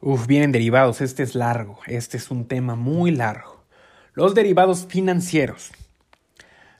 [0.00, 3.64] Uf, vienen derivados, este es largo, este es un tema muy largo.
[4.12, 5.72] Los derivados financieros.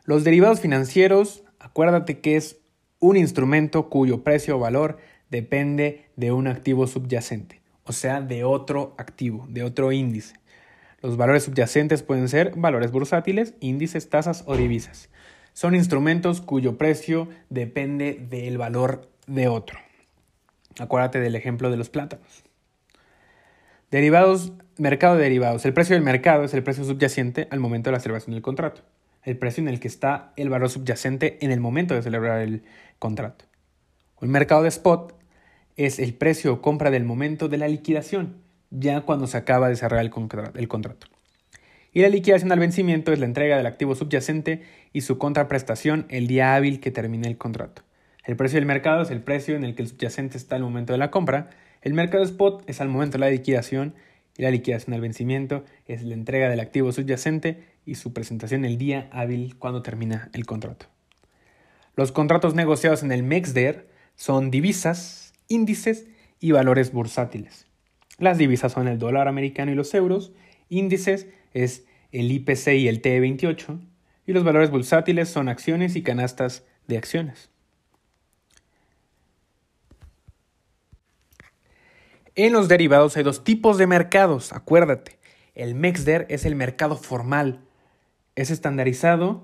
[0.04, 2.58] Los derivados financieros, acuérdate que es
[2.98, 4.98] un instrumento cuyo precio o valor
[5.30, 10.34] depende de un activo subyacente, o sea, de otro activo, de otro índice.
[11.00, 15.08] Los valores subyacentes pueden ser valores bursátiles, índices, tasas o divisas.
[15.54, 19.78] Son instrumentos cuyo precio depende del valor de otro.
[20.78, 22.44] Acuérdate del ejemplo de los plátanos.
[23.90, 25.64] Derivados, mercado de derivados.
[25.64, 28.82] El precio del mercado es el precio subyacente al momento de la celebración del contrato.
[29.22, 32.64] El precio en el que está el valor subyacente en el momento de celebrar el
[32.98, 33.44] contrato.
[34.20, 35.14] Un mercado de spot
[35.76, 38.38] es el precio o compra del momento de la liquidación,
[38.70, 40.10] ya cuando se acaba de cerrar el,
[40.54, 41.06] el contrato.
[41.92, 46.26] Y la liquidación al vencimiento es la entrega del activo subyacente y su contraprestación el
[46.26, 47.82] día hábil que termine el contrato.
[48.24, 50.92] El precio del mercado es el precio en el que el subyacente está al momento
[50.92, 51.50] de la compra.
[51.86, 53.94] El mercado spot es al momento de la liquidación
[54.36, 58.76] y la liquidación al vencimiento es la entrega del activo subyacente y su presentación el
[58.76, 60.86] día hábil cuando termina el contrato.
[61.94, 66.08] Los contratos negociados en el MEXDER son divisas, índices
[66.40, 67.68] y valores bursátiles.
[68.18, 70.32] Las divisas son el dólar americano y los euros,
[70.68, 73.80] índices es el IPC y el T28,
[74.26, 77.48] y los valores bursátiles son acciones y canastas de acciones.
[82.38, 85.18] En los derivados hay dos tipos de mercados, acuérdate.
[85.54, 87.60] El MEXDER es el mercado formal,
[88.34, 89.42] es estandarizado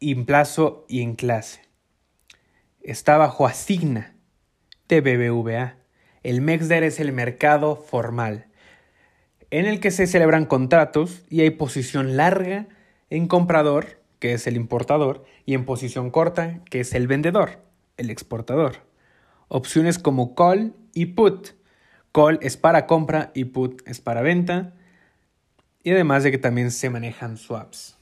[0.00, 1.60] en plazo y en clase.
[2.82, 4.16] Está bajo asigna
[4.88, 5.76] de BBVA.
[6.24, 8.46] El MEXDER es el mercado formal,
[9.52, 12.66] en el que se celebran contratos y hay posición larga
[13.08, 17.60] en comprador, que es el importador, y en posición corta, que es el vendedor,
[17.98, 18.78] el exportador.
[19.46, 21.59] Opciones como call y put.
[22.12, 24.74] Call es para compra y put es para venta.
[25.82, 27.96] Y además de que también se manejan swaps.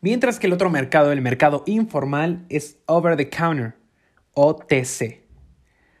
[0.00, 3.74] Mientras que el otro mercado, el mercado informal, es over the counter,
[4.34, 5.20] OTC.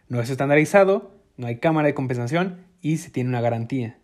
[0.08, 3.98] No es estandarizado, no hay cámara de compensación y se tiene una garantía.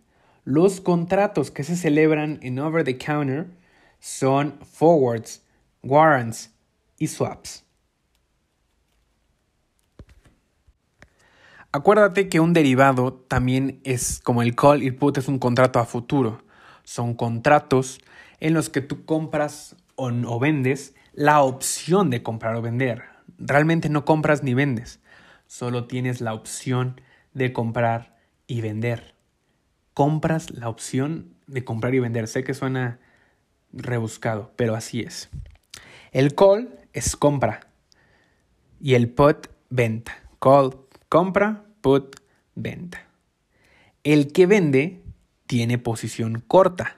[0.45, 3.47] Los contratos que se celebran en over the counter
[4.01, 5.43] son forwards,
[5.83, 6.53] warrants
[6.99, 7.62] y swaps.
[11.73, 15.79] Acuérdate que un derivado también es como el call y el put es un contrato
[15.79, 16.43] a futuro.
[16.85, 18.01] Son contratos
[18.41, 23.03] en los que tú compras o, vendes la opción de comprar o vender.
[23.39, 25.03] Realmente no compras ni vendes
[25.53, 26.99] solo tienes la opción
[27.35, 28.17] de comprar
[28.47, 29.15] y vender.
[29.93, 32.27] Compras la opción de comprar y vender.
[32.27, 33.01] Sé que suena
[33.71, 35.29] rebuscado, pero así es.
[36.11, 37.69] El call es compra
[38.81, 40.17] y el put venta.
[40.41, 40.75] Call,
[41.13, 42.17] compra, put,
[42.55, 43.07] venta.
[44.03, 45.05] El que vende
[45.47, 46.97] tiene posición corta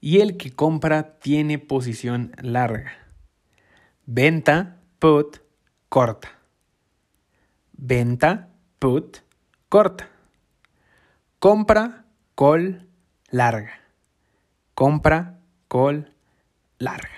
[0.00, 2.94] y el que compra tiene posición larga.
[4.06, 5.36] Venta, put,
[5.90, 6.30] corta.
[7.72, 8.48] Venta,
[8.78, 9.18] put,
[9.68, 10.08] corta.
[11.38, 12.88] Compra, call,
[13.28, 13.82] larga.
[14.72, 16.10] Compra, call,
[16.78, 17.10] larga.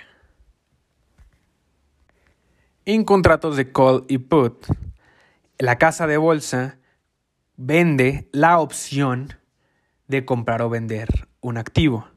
[2.84, 4.66] En contratos de call y put,
[5.58, 6.78] la casa de bolsa
[7.56, 9.34] vende la opción
[10.08, 12.08] de comprar o vender un activo,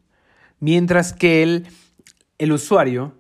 [0.60, 1.68] mientras que el,
[2.38, 3.16] el usuario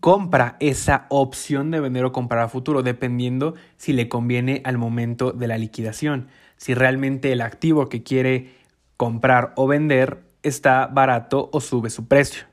[0.00, 5.32] compra esa opción de vender o comprar a futuro, dependiendo si le conviene al momento
[5.32, 6.28] de la liquidación.
[6.56, 8.54] Si realmente el activo que quiere
[8.96, 12.44] comprar o vender está barato o sube su precio.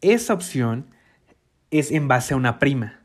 [0.00, 0.86] Esa opción
[1.70, 2.97] es en base a una prima.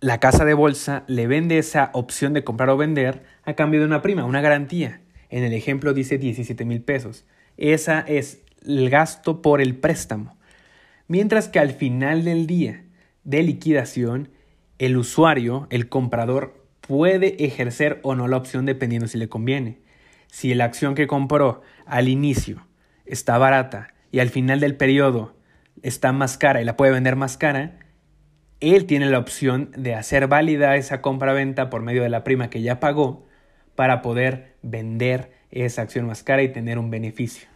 [0.00, 3.86] La casa de bolsa le vende esa opción de comprar o vender a cambio de
[3.86, 5.00] una prima, una garantía.
[5.28, 7.26] En el ejemplo dice 17 mil pesos.
[7.56, 10.38] Esa es el gasto por el préstamo.
[11.08, 12.84] Mientras que al final del día
[13.24, 14.30] de liquidación,
[14.78, 19.80] el usuario, el comprador, puede ejercer o no la opción dependiendo si le conviene.
[20.28, 22.64] Si la acción que compró al inicio
[23.04, 25.34] está barata y al final del periodo
[25.82, 27.77] está más cara y la puede vender más cara,
[28.60, 32.62] él tiene la opción de hacer válida esa compra-venta por medio de la prima que
[32.62, 33.26] ya pagó
[33.74, 37.48] para poder vender esa acción más cara y tener un beneficio.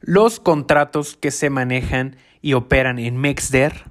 [0.00, 3.84] Los contratos que se manejan y operan en MEXDER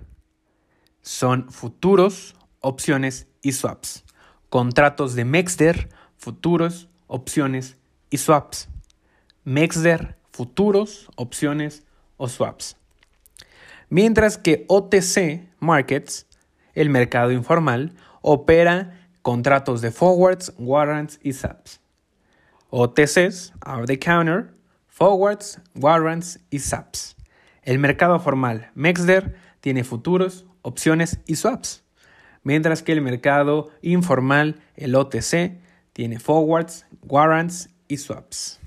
[1.01, 4.05] son futuros, opciones y swaps.
[4.49, 7.77] Contratos de MEXDER, futuros, opciones
[8.09, 8.69] y swaps.
[9.43, 11.85] MEXDER, futuros, opciones
[12.17, 12.78] o swaps.
[13.89, 16.27] Mientras que OTC Markets,
[16.73, 21.81] el mercado informal, opera contratos de forwards, warrants y SAPs.
[22.69, 24.53] OTCs, over the counter,
[24.87, 27.15] forwards, warrants y SAPs.
[27.63, 31.83] El mercado formal, MEXDER, tiene futuros, opciones y swaps,
[32.43, 35.59] mientras que el mercado informal, el OTC,
[35.93, 38.58] tiene forwards, warrants y swaps.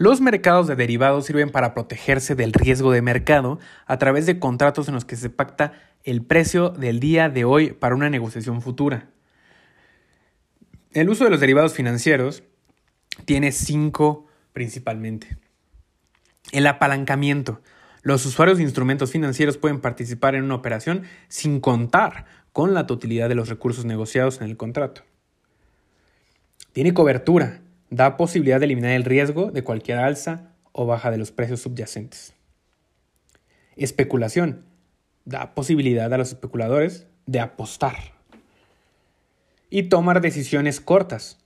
[0.00, 4.88] Los mercados de derivados sirven para protegerse del riesgo de mercado a través de contratos
[4.88, 5.74] en los que se pacta
[6.04, 9.10] el precio del día de hoy para una negociación futura.
[10.92, 12.42] El uso de los derivados financieros
[13.26, 15.36] tiene cinco principalmente.
[16.50, 17.60] El apalancamiento.
[18.00, 22.24] Los usuarios de instrumentos financieros pueden participar en una operación sin contar
[22.54, 25.02] con la totalidad de los recursos negociados en el contrato.
[26.72, 27.60] Tiene cobertura
[27.90, 32.34] da posibilidad de eliminar el riesgo de cualquier alza o baja de los precios subyacentes.
[33.76, 34.64] Especulación
[35.24, 37.96] da posibilidad a los especuladores de apostar.
[39.68, 41.38] Y tomar decisiones cortas.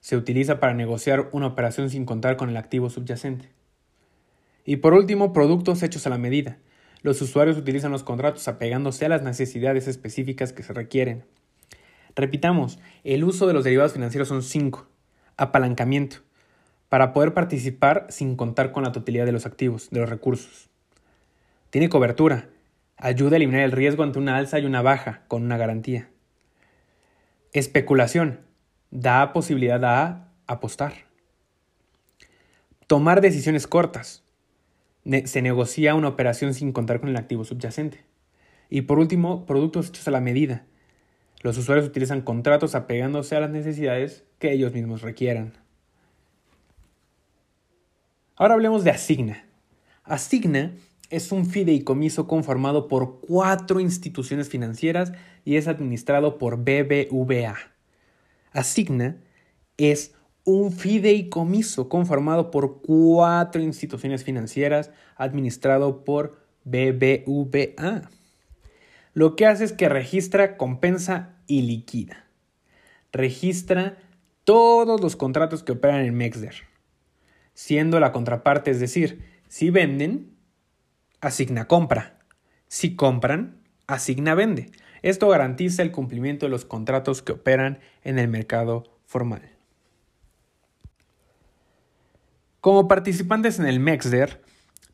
[0.00, 3.50] Se utiliza para negociar una operación sin contar con el activo subyacente.
[4.64, 6.58] Y por último, productos hechos a la medida.
[7.02, 11.24] Los usuarios utilizan los contratos apegándose a las necesidades específicas que se requieren.
[12.16, 14.88] Repitamos, el uso de los derivados financieros son cinco
[15.36, 16.18] apalancamiento,
[16.88, 20.68] para poder participar sin contar con la totalidad de los activos, de los recursos.
[21.70, 22.48] Tiene cobertura,
[22.96, 26.08] ayuda a eliminar el riesgo ante una alza y una baja con una garantía.
[27.52, 28.40] Especulación,
[28.90, 30.92] da posibilidad a apostar.
[32.86, 34.22] Tomar decisiones cortas.
[35.24, 38.04] se negocia una operación sin contar con el activo subyacente.
[38.70, 40.64] Y por último, productos hechos a la medida.
[41.42, 45.54] Los usuarios utilizan contratos apegándose a las necesidades que ellos mismos requieran.
[48.36, 49.42] Ahora hablemos de Asigna.
[50.02, 50.74] Asigna
[51.08, 55.12] es un fideicomiso conformado por cuatro instituciones financieras
[55.46, 57.56] y es administrado por BBVA.
[58.52, 59.16] Asigna
[59.78, 60.12] es
[60.44, 68.10] un fideicomiso conformado por cuatro instituciones financieras administrado por BBVA.
[69.14, 72.26] Lo que hace es que registra, compensa y liquida.
[73.10, 73.96] Registra
[74.44, 76.54] todos los contratos que operan en Mexder,
[77.54, 80.36] siendo la contraparte, es decir, si venden,
[81.20, 82.18] asigna compra.
[82.68, 84.70] Si compran, asigna vende.
[85.02, 89.50] Esto garantiza el cumplimiento de los contratos que operan en el mercado formal.
[92.60, 94.42] Como participantes en el MEXDER,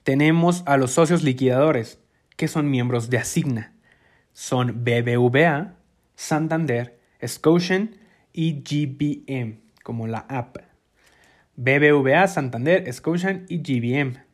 [0.03, 2.01] tenemos a los socios liquidadores,
[2.37, 3.75] que son miembros de Asigna.
[4.33, 5.77] Son BBVA,
[6.17, 8.00] Santander, Scotian
[8.33, 10.59] y GBM, como la app.
[11.57, 14.25] BBVA, Santander, Scotian y GBM.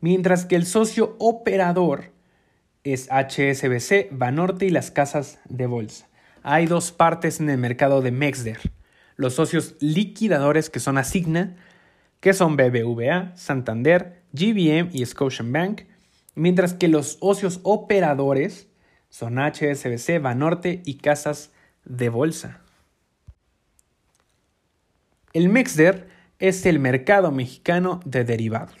[0.00, 2.12] Mientras que el socio operador
[2.84, 6.08] es HSBC, Banorte y las casas de bolsa.
[6.42, 8.58] Hay dos partes en el mercado de Mexder.
[9.16, 11.56] Los socios liquidadores que son Asigna,
[12.20, 15.82] que son BBVA, Santander, GBM y Scotiabank,
[16.34, 18.68] mientras que los socios operadores
[19.10, 21.52] son HSBC, Banorte y casas
[21.84, 22.62] de bolsa.
[25.32, 26.08] El MEXDER
[26.40, 28.74] es el mercado mexicano de derivados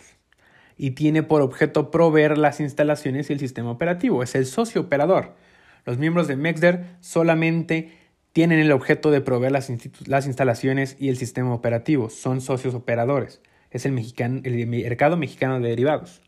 [0.76, 4.22] y tiene por objeto proveer las instalaciones y el sistema operativo.
[4.22, 5.36] Es el socio operador.
[5.84, 7.92] Los miembros de MEXDER solamente
[8.32, 12.10] tienen el objeto de proveer las, instalaciones y el sistema operativo.
[12.10, 13.40] Son socios operadores.
[13.70, 16.20] Es el, el mercado mexicano de derivados.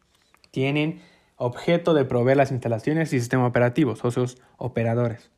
[0.52, 1.00] Tienen
[1.36, 5.30] objeto de proveer las instalaciones y sistema operativo, socios operadores.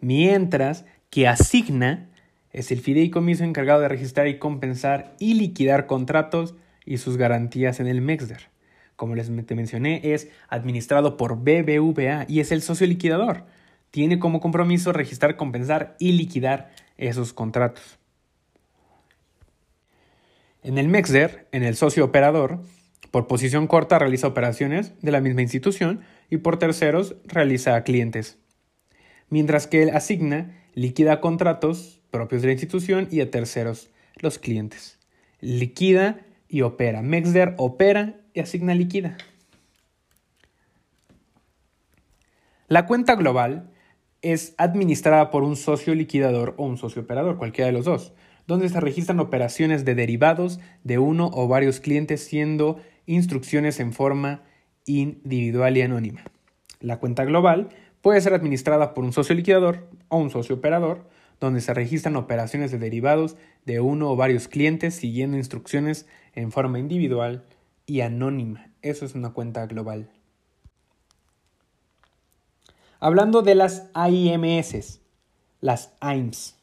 [0.00, 2.08] Mientras que asigna
[2.52, 7.86] es el fideicomiso encargado de registrar y compensar y liquidar contratos y sus garantías en
[7.86, 8.50] el MEXDER.
[8.96, 13.44] Como les mencioné, es administrado por BBVA y es el socio liquidador.
[13.90, 17.98] Tiene como compromiso registrar, compensar y liquidar esos contratos.
[20.62, 22.60] En el MEXDER, en el socio operador,
[23.10, 28.38] por posición corta realiza operaciones de la misma institución y por terceros realiza a clientes.
[29.30, 34.98] Mientras que él asigna, liquida contratos propios de la institución y a terceros, los clientes.
[35.40, 37.02] Liquida y opera.
[37.02, 39.16] Mexder opera y asigna liquida.
[42.68, 43.70] La cuenta global
[44.20, 48.12] es administrada por un socio liquidador o un socio operador, cualquiera de los dos,
[48.46, 54.42] donde se registran operaciones de derivados de uno o varios clientes siendo instrucciones en forma
[54.86, 56.24] individual y anónima.
[56.80, 57.68] La cuenta global
[58.02, 61.08] puede ser administrada por un socio liquidador o un socio operador,
[61.40, 66.78] donde se registran operaciones de derivados de uno o varios clientes siguiendo instrucciones en forma
[66.78, 67.44] individual
[67.86, 68.70] y anónima.
[68.82, 70.10] Eso es una cuenta global.
[73.00, 75.00] Hablando de las AIMS,
[75.60, 76.56] las AIMS,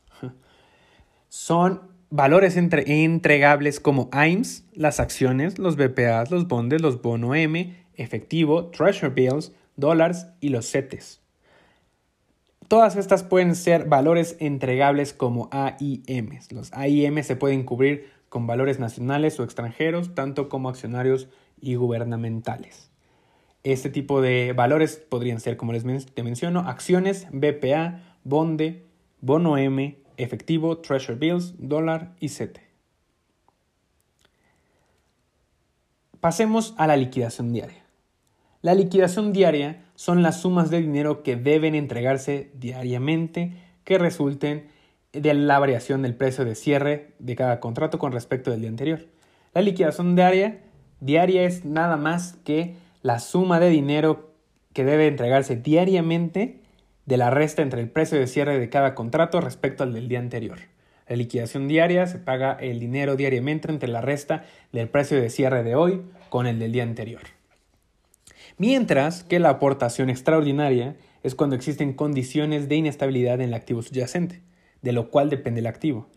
[1.29, 8.67] son valores entregables como AIMS, las acciones, los BPAs, los bondes, los bono M, efectivo,
[8.67, 11.24] treasure bills, dólares y los CETES.
[12.67, 16.51] Todas estas pueden ser valores entregables como AIMs.
[16.51, 21.27] Los AIM se pueden cubrir con valores nacionales o extranjeros, tanto como accionarios
[21.61, 22.91] y gubernamentales.
[23.63, 28.85] Este tipo de valores podrían ser, como les menciono, acciones, BPA, bonde,
[29.21, 32.61] bono M, efectivo, treasure bills, dólar y CETE.
[36.19, 37.84] Pasemos a la liquidación diaria.
[38.65, 43.53] La liquidación diaria son las sumas de dinero que deben entregarse diariamente
[43.83, 44.69] que resulten
[45.13, 49.05] de la variación del precio de cierre de cada contrato con respecto del día anterior.
[49.53, 50.61] La liquidación diaria,
[50.99, 54.33] diaria es nada más que la suma de dinero
[54.73, 56.63] que debe entregarse diariamente
[57.05, 60.17] de la resta entre el precio de cierre de cada contrato respecto al del día
[60.17, 60.57] anterior.
[61.07, 65.61] La liquidación diaria se paga el dinero diariamente entre la resta del precio de cierre
[65.61, 67.34] de hoy con el del día anterior.
[68.57, 74.43] Mientras que la aportación extraordinaria es cuando existen condiciones de inestabilidad en el activo subyacente,
[74.81, 76.07] de lo cual depende el activo,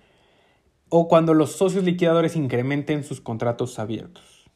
[0.89, 4.49] o cuando los socios liquidadores incrementen sus contratos abiertos.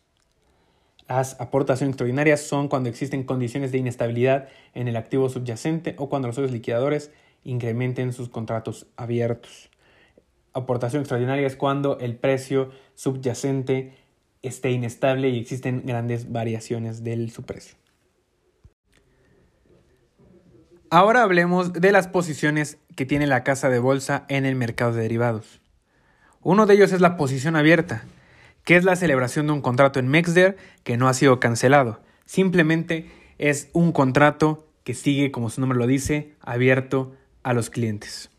[1.08, 6.28] Las aportaciones extraordinarias son cuando existen condiciones de inestabilidad en el activo subyacente o cuando
[6.28, 7.10] los socios liquidadores
[7.44, 9.68] incrementen sus contratos abiertos.
[10.52, 13.94] Aportación extraordinaria es cuando el precio subyacente
[14.42, 17.76] esté inestable y existen grandes variaciones de su precio.
[20.90, 25.02] Ahora hablemos de las posiciones que tiene la casa de bolsa en el mercado de
[25.02, 25.60] derivados.
[26.42, 28.04] Uno de ellos es la posición abierta,
[28.64, 32.00] que es la celebración de un contrato en Mexder que no ha sido cancelado.
[32.26, 38.30] Simplemente es un contrato que sigue, como su nombre lo dice, abierto a los clientes.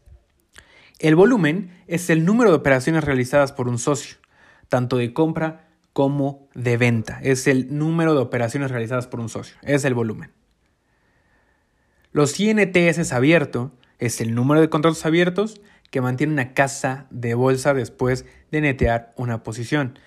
[0.99, 4.17] El volumen es el número de operaciones realizadas por un socio,
[4.69, 7.19] tanto de compra como de venta.
[7.21, 9.55] Es el número de operaciones realizadas por un socio.
[9.61, 10.31] Es el volumen.
[12.11, 17.73] Los INTS abierto es el número de contratos abiertos que mantiene una casa de bolsa
[17.73, 19.97] después de netear una posición.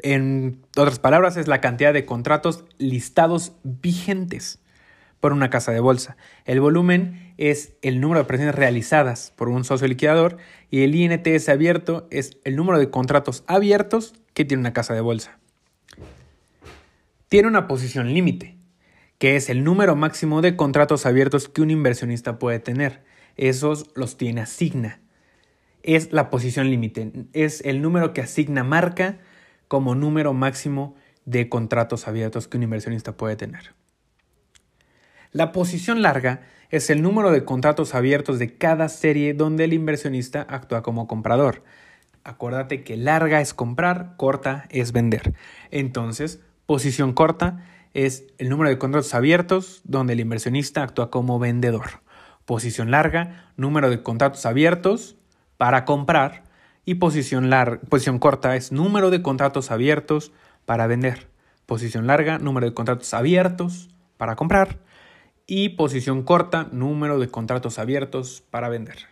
[0.00, 4.60] En otras palabras, es la cantidad de contratos listados vigentes
[5.20, 6.16] por una casa de bolsa.
[6.44, 10.36] El volumen es el número de operaciones realizadas por un socio liquidador
[10.70, 15.00] y el INTS abierto es el número de contratos abiertos que tiene una casa de
[15.00, 15.38] bolsa.
[17.28, 18.58] Tiene una posición límite,
[19.18, 23.02] que es el número máximo de contratos abiertos que un inversionista puede tener.
[23.36, 25.00] Esos los tiene asigna.
[25.82, 29.18] Es la posición límite, es el número que asigna marca
[29.66, 30.94] como número máximo
[31.24, 33.72] de contratos abiertos que un inversionista puede tener.
[35.32, 40.46] La posición larga es el número de contratos abiertos de cada serie donde el inversionista
[40.48, 41.62] actúa como comprador.
[42.22, 45.34] Acuérdate que larga es comprar, corta es vender.
[45.70, 52.02] Entonces, posición corta es el número de contratos abiertos donde el inversionista actúa como vendedor.
[52.44, 55.16] Posición larga, número de contratos abiertos
[55.56, 56.44] para comprar.
[56.84, 57.50] Y posición,
[57.88, 60.32] posición corta es número de contratos abiertos
[60.66, 61.28] para vender.
[61.66, 64.78] Posición larga, número de contratos abiertos para comprar.
[65.52, 69.08] Y posición corta, número de contratos abiertos para vender.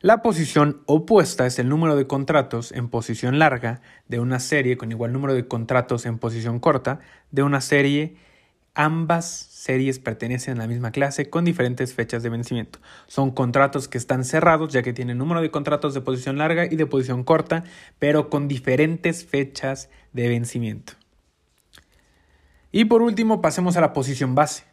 [0.00, 4.90] La posición opuesta es el número de contratos en posición larga de una serie con
[4.90, 6.98] igual número de contratos en posición corta
[7.30, 8.16] de una serie.
[8.74, 12.80] Ambas series pertenecen a la misma clase con diferentes fechas de vencimiento.
[13.06, 16.74] Son contratos que están cerrados ya que tienen número de contratos de posición larga y
[16.74, 17.62] de posición corta,
[18.00, 20.94] pero con diferentes fechas de vencimiento.
[22.72, 24.69] Y por último pasemos a la posición base.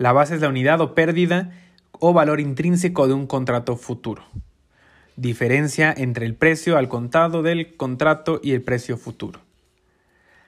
[0.00, 1.52] La base es la unidad o pérdida
[1.92, 4.24] o valor intrínseco de un contrato futuro
[5.20, 9.40] diferencia entre el precio al contado del contrato y el precio futuro.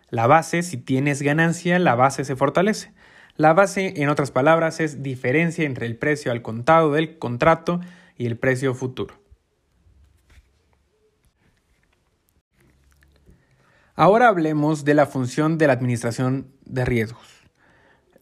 [0.09, 2.93] La base, si tienes ganancia, la base se fortalece.
[3.37, 7.81] La base, en otras palabras, es diferencia entre el precio al contado del contrato
[8.17, 9.15] y el precio futuro.
[13.95, 17.42] Ahora hablemos de la función de la administración de riesgos.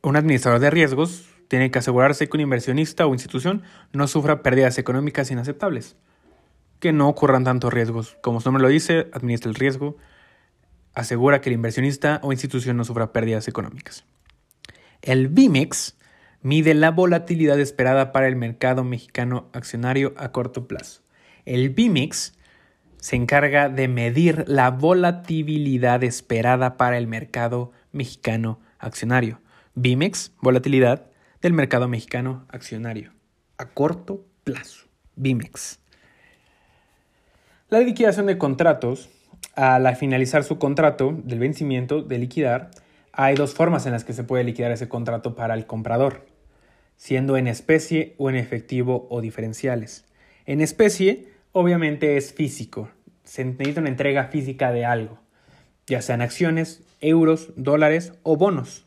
[0.02, 4.78] Un administrador de riesgos tiene que asegurarse que un inversionista o institución no sufra pérdidas
[4.78, 5.96] económicas inaceptables
[6.80, 8.16] que no ocurran tantos riesgos.
[8.22, 9.96] Como su nombre lo dice, administra el riesgo,
[10.94, 14.04] asegura que el inversionista o institución no sufra pérdidas económicas.
[15.02, 15.96] El BIMEX
[16.42, 21.02] mide la volatilidad esperada para el mercado mexicano accionario a corto plazo.
[21.44, 22.34] El BIMEX
[22.96, 29.40] se encarga de medir la volatilidad esperada para el mercado mexicano accionario.
[29.82, 31.06] BIMEX, volatilidad,
[31.40, 33.14] del mercado mexicano accionario
[33.56, 35.78] a corto plazo, BIMEX.
[37.70, 39.08] La liquidación de contratos,
[39.54, 42.72] al finalizar su contrato del vencimiento de liquidar,
[43.12, 46.26] hay dos formas en las que se puede liquidar ese contrato para el comprador,
[46.98, 50.04] siendo en especie o en efectivo o diferenciales.
[50.44, 52.90] En especie, obviamente es físico,
[53.24, 55.20] se necesita una entrega física de algo,
[55.86, 58.84] ya sean acciones, euros, dólares o bonos.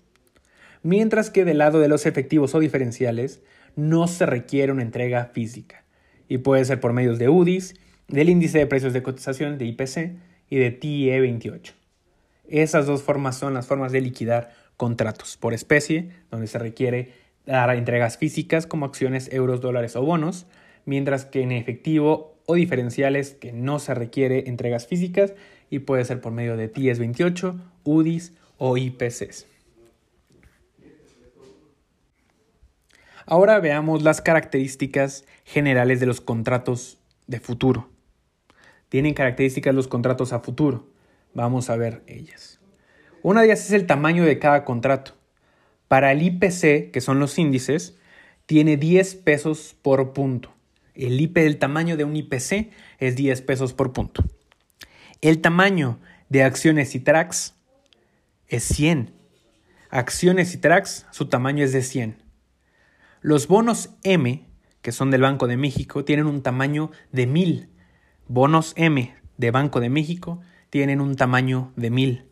[0.83, 3.41] Mientras que del lado de los efectivos o diferenciales,
[3.77, 5.85] no se requiere una entrega física
[6.27, 7.75] y puede ser por medios de UDIs,
[8.09, 10.17] del índice de precios de cotización de IPC
[10.49, 11.73] y de TIE 28.
[12.49, 17.13] Esas dos formas son las formas de liquidar contratos por especie, donde se requiere
[17.45, 20.47] dar entregas físicas como acciones, euros, dólares o bonos,
[20.85, 25.33] mientras que en efectivo o diferenciales que no se requiere entregas físicas
[25.69, 29.52] y puede ser por medio de TIES 28, UDIs o IPCs.
[33.25, 37.89] Ahora veamos las características generales de los contratos de futuro.
[38.89, 40.87] Tienen características los contratos a futuro.
[41.33, 42.59] Vamos a ver ellas.
[43.21, 45.13] Una de ellas es el tamaño de cada contrato.
[45.87, 47.97] Para el IPC, que son los índices,
[48.45, 50.53] tiene 10 pesos por punto.
[50.93, 54.23] El IP del tamaño de un IPC es 10 pesos por punto.
[55.21, 55.99] El tamaño
[56.29, 57.55] de acciones y tracks
[58.47, 59.13] es 100.
[59.89, 62.22] Acciones y tracks, su tamaño es de 100.
[63.23, 64.45] Los bonos M,
[64.81, 67.69] que son del Banco de México, tienen un tamaño de 1000.
[68.27, 72.25] Bonos M de Banco de México tienen un tamaño de 1000.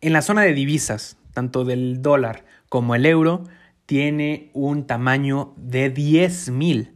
[0.00, 3.44] En la zona de divisas, tanto del dólar como el euro,
[3.86, 6.90] tiene un tamaño de 10.000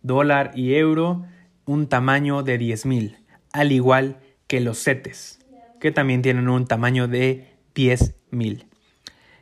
[0.00, 1.26] dólar y euro
[1.66, 3.18] un tamaño de 10.000,
[3.52, 5.40] al igual que los CETES,
[5.78, 8.64] que también tienen un tamaño de 10.000.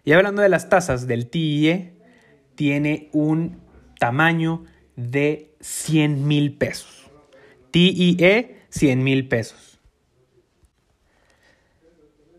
[0.05, 1.96] Y hablando de las tasas del TIE,
[2.57, 3.61] tiene un
[3.99, 4.65] tamaño
[4.97, 7.11] de 100 mil pesos.
[7.71, 9.79] TIE, 100 mil pesos.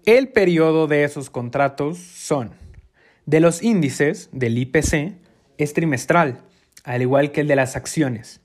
[0.06, 2.52] El periodo de esos contratos son
[3.26, 5.16] de los índices del IPC
[5.58, 6.44] es trimestral
[6.88, 8.40] al igual que el de las acciones.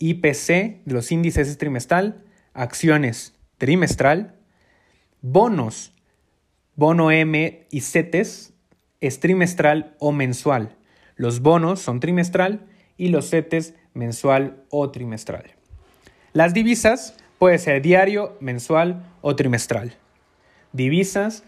[0.00, 4.34] IPC los índices es trimestral, acciones trimestral,
[5.20, 5.92] bonos,
[6.74, 8.52] bono M y CETES
[9.00, 10.77] es trimestral o mensual.
[11.18, 12.60] Los bonos son trimestral
[12.96, 15.52] y los CETES mensual o trimestral.
[16.32, 19.96] Las divisas puede ser diario, mensual o trimestral.
[20.72, 21.42] Divisas,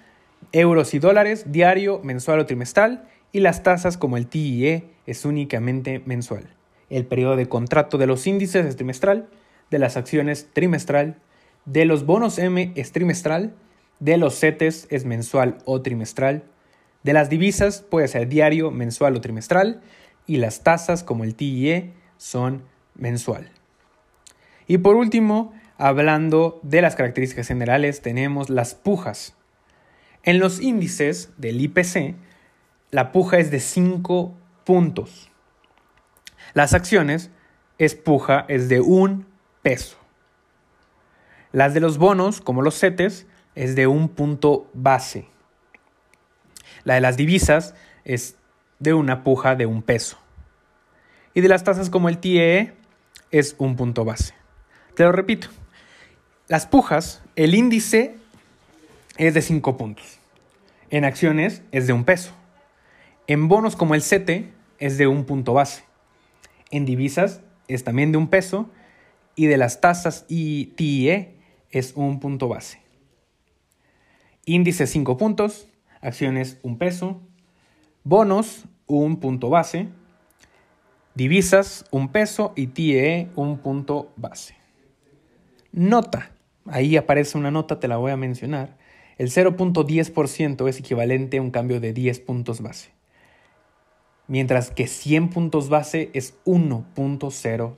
[0.50, 6.02] euros y dólares, diario, mensual o trimestral y las tasas como el TIE es únicamente
[6.04, 6.50] mensual.
[6.88, 9.28] El periodo de contrato de los índices es trimestral,
[9.70, 11.16] de las acciones trimestral,
[11.64, 13.54] de los bonos M es trimestral,
[14.00, 16.42] de los CETES es mensual o trimestral,
[17.02, 19.80] de las divisas puede ser diario, mensual o trimestral,
[20.26, 22.62] y las tasas como el TIE son
[22.94, 23.50] mensual.
[24.66, 29.34] Y por último, hablando de las características generales, tenemos las pujas.
[30.22, 32.14] En los índices del IPC,
[32.90, 34.34] la puja es de 5
[34.64, 35.30] puntos.
[36.52, 37.30] Las acciones
[37.78, 39.26] es puja es de un
[39.62, 39.96] peso.
[41.52, 45.29] Las de los bonos, como los CETES, es de un punto base.
[46.84, 48.36] La de las divisas es
[48.78, 50.18] de una puja de un peso.
[51.34, 52.72] Y de las tasas como el TIE
[53.30, 54.34] es un punto base.
[54.94, 55.48] Te lo repito.
[56.48, 58.16] Las pujas, el índice
[59.16, 60.18] es de 5 puntos.
[60.90, 62.32] En acciones es de un peso.
[63.28, 65.84] En bonos como el CETE es de un punto base.
[66.70, 68.68] En divisas es también de un peso
[69.36, 71.36] y de las tasas TIE
[71.70, 72.80] es un punto base.
[74.44, 75.68] Índice 5 puntos,
[76.00, 77.20] acciones un peso,
[78.04, 79.88] bonos un punto base,
[81.14, 84.56] divisas un peso y TIE un punto base.
[85.72, 86.32] Nota,
[86.66, 88.76] ahí aparece una nota, te la voy a mencionar.
[89.18, 92.90] El 0.10% es equivalente a un cambio de 10 puntos base
[94.30, 97.74] mientras que 100 puntos base es 1.00.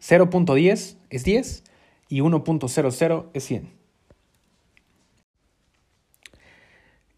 [0.00, 1.64] 0.10 es 10
[2.08, 3.79] y 1.00 es 100.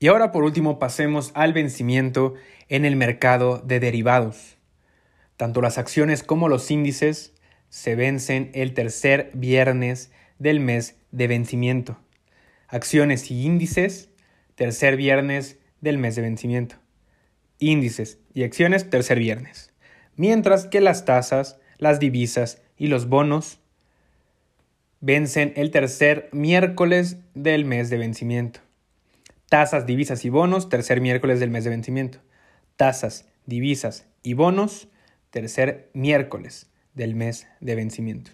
[0.02, 2.34] Y ahora por último pasemos al vencimiento
[2.68, 4.56] en el mercado de derivados.
[5.36, 7.34] Tanto las acciones como los índices
[7.68, 10.10] se vencen el tercer viernes
[10.40, 12.00] del mes de vencimiento.
[12.66, 14.10] Acciones y índices,
[14.56, 16.82] tercer viernes del mes de vencimiento
[17.60, 19.72] índices y acciones tercer viernes,
[20.16, 23.60] mientras que las tasas, las divisas y los bonos
[25.00, 28.60] vencen el tercer miércoles del mes de vencimiento.
[29.52, 32.20] Tasas, divisas y bonos, tercer miércoles del mes de vencimiento.
[32.76, 34.88] tasas, divisas y bonos,
[35.28, 38.30] tercer miércoles del mes de vencimiento.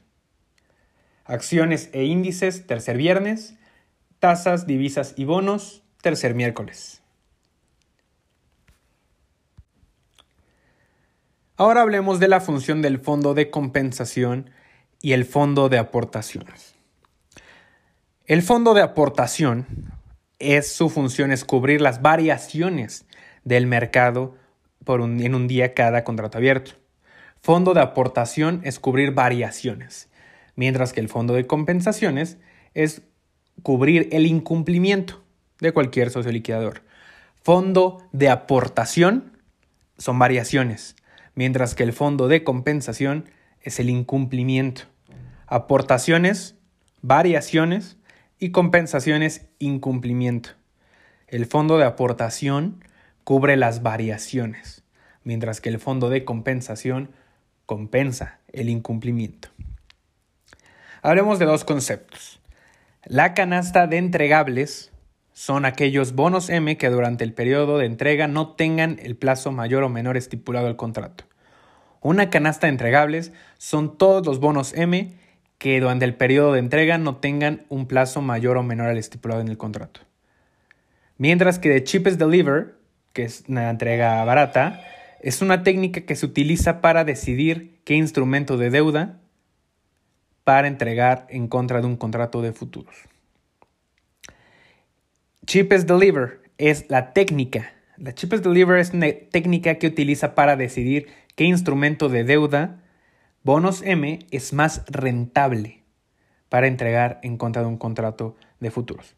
[1.25, 3.57] Acciones e índices, tercer viernes.
[4.21, 7.03] Tasas, divisas y bonos, tercer miércoles.
[11.57, 14.51] Ahora hablemos de la función del fondo de compensación
[15.03, 16.77] y el fondo de aportaciones.
[18.25, 19.98] El fondo de aportación
[20.39, 23.07] es su función es cubrir las variaciones
[23.45, 24.37] del mercado
[24.85, 26.73] por en un día cada contrato abierto.
[27.41, 30.09] Fondo de aportación es cubrir variaciones,
[30.57, 32.39] mientras que el fondo de compensaciones
[32.75, 33.03] es
[33.63, 35.23] cubrir el incumplimiento
[35.61, 36.83] de cualquier socio liquidador.
[37.43, 39.39] Fondo de aportación
[39.99, 40.97] son variaciones,
[41.35, 43.29] mientras que el fondo de compensación
[43.61, 44.83] es el incumplimiento.
[45.47, 46.57] Aportaciones,
[47.03, 47.98] variaciones
[48.39, 50.51] y compensaciones, incumplimiento.
[51.27, 52.85] El fondo de aportación
[53.25, 54.83] cubre las variaciones,
[55.25, 57.11] mientras que el fondo de compensación
[57.67, 59.49] compensa el incumplimiento.
[61.03, 62.41] Hablemos de dos conceptos.
[63.05, 64.91] La canasta de entregables
[65.33, 69.85] son aquellos bonos M que durante el periodo de entrega no tengan el plazo mayor
[69.85, 71.25] o menor estipulado al contrato.
[72.01, 75.13] Una canasta de entregables son todos los bonos M
[75.59, 79.41] que durante el periodo de entrega no tengan un plazo mayor o menor al estipulado
[79.41, 80.01] en el contrato.
[81.17, 82.77] Mientras que de cheapest deliver,
[83.13, 84.81] que es una entrega barata,
[85.21, 89.21] es una técnica que se utiliza para decidir qué instrumento de deuda
[90.45, 92.97] para entregar en contra de un contrato de futuros.
[95.45, 97.73] Cheapest Deliver es la técnica.
[97.97, 102.81] La Cheapest Deliver es una técnica que utiliza para decidir qué instrumento de deuda,
[103.43, 105.85] bonos M, es más rentable
[106.49, 109.17] para entregar en contra de un contrato de futuros.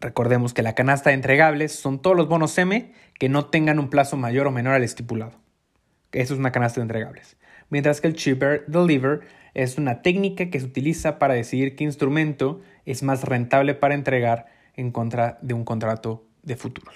[0.00, 3.90] Recordemos que la canasta de entregables son todos los bonos M que no tengan un
[3.90, 5.32] plazo mayor o menor al estipulado.
[6.12, 7.36] Eso es una canasta de entregables.
[7.70, 9.22] Mientras que el Cheaper Deliver
[9.54, 14.46] es una técnica que se utiliza para decidir qué instrumento es más rentable para entregar
[14.76, 16.94] en contra de un contrato de futuros.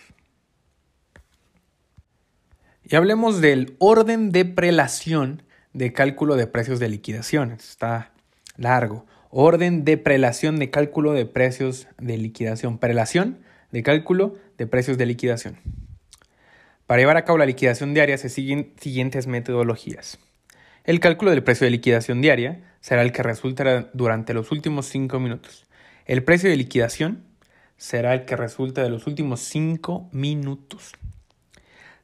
[2.83, 7.53] Y hablemos del orden de prelación de cálculo de precios de liquidación.
[7.53, 8.13] Está
[8.57, 9.07] largo.
[9.31, 12.79] Orden de prelación de cálculo de precios de liquidación.
[12.79, 13.39] Prelación
[13.71, 15.59] de cálculo de precios de liquidación.
[16.87, 20.19] Para llevar a cabo la liquidación diaria se siguen siguientes metodologías.
[20.85, 25.21] El cálculo del precio de liquidación diaria será el que resultará durante los últimos 5
[25.21, 25.67] minutos.
[26.07, 27.25] El precio de liquidación
[27.77, 30.93] será el que resulta de los últimos 5 minutos.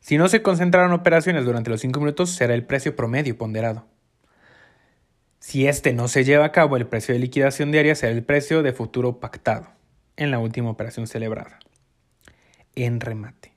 [0.04, 3.86] Si no se concentraron operaciones durante los 5 minutos, será el precio promedio ponderado.
[5.38, 8.62] Si este no se lleva a cabo, el precio de liquidación diaria será el precio
[8.62, 9.66] de futuro pactado
[10.18, 11.58] en la última operación celebrada.
[12.74, 13.54] En remate.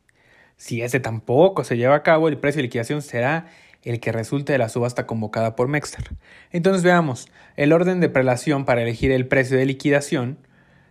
[0.56, 3.48] Si este tampoco se lleva a cabo, el precio de liquidación será
[3.84, 6.16] el que resulte de la subasta convocada por Mexter.
[6.52, 10.38] Entonces veamos, el orden de prelación para elegir el precio de liquidación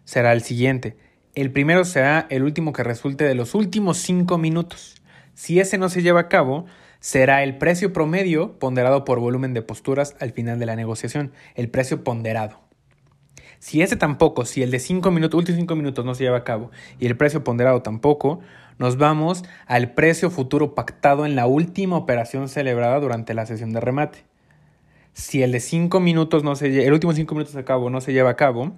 [0.05, 0.99] será el siguiente.
[1.35, 4.96] El primero será el último que resulte de los últimos 5 minutos.
[5.37, 6.65] Si ese no se lleva a cabo,
[6.99, 11.69] será el precio promedio ponderado por volumen de posturas al final de la negociación, el
[11.69, 12.63] precio ponderado.
[13.59, 16.45] Si ese tampoco, si el de 5 minutos, últimos 5 minutos no se lleva a
[16.45, 18.41] cabo y el precio ponderado tampoco,
[18.79, 23.81] nos vamos al precio futuro pactado en la última operación celebrada durante la sesión de
[23.81, 24.25] remate.
[25.13, 28.15] Si el de 5 minutos no se el último 5 minutos a cabo no se
[28.15, 28.73] lleva a cabo,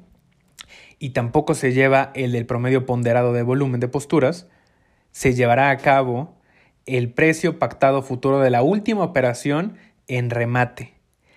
[0.99, 4.49] y tampoco se lleva el del promedio ponderado de volumen de posturas,
[5.13, 6.38] se llevará a cabo
[6.89, 10.95] el precio pactado futuro de la última operación en remate.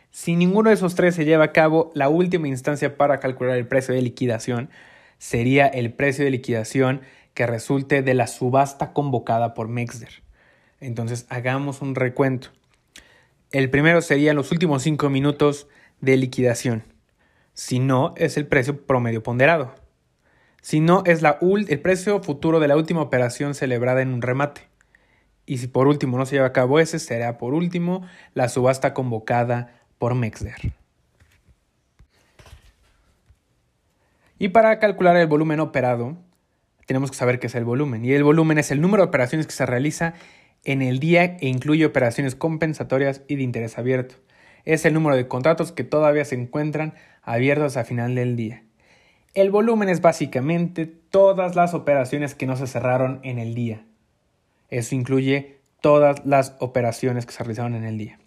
[0.10, 3.68] Si ninguno de esos tres se lleva a cabo, la última instancia para calcular el
[3.68, 4.70] precio de liquidación
[5.18, 7.02] sería el precio de liquidación
[7.34, 10.24] que resulte de la subasta convocada por Mexder.
[10.80, 12.50] Entonces hagamos un recuento.
[13.52, 15.68] El primero sería los últimos cinco minutos
[16.00, 16.84] de liquidación.
[17.54, 19.76] Si no, es el precio promedio ponderado.
[20.62, 24.71] Si no, es la el precio futuro de la última operación celebrada en un remate.
[25.52, 28.94] Y si por último no se lleva a cabo ese, será por último la subasta
[28.94, 30.56] convocada por Mexder.
[34.40, 36.16] Y para calcular el volumen operado,
[36.86, 38.06] tenemos que saber qué es el volumen.
[38.06, 40.14] Y el volumen es el número de operaciones que se realiza
[40.64, 44.16] en el día e incluye operaciones compensatorias y de interés abierto
[44.64, 48.64] es el número de contratos que todavía se encuentran abiertos a final del día.
[49.34, 53.86] El volumen es básicamente todas las operaciones que no se cerraron en el día.
[54.72, 58.18] Eso incluye todas las operaciones que se realizaron en el día.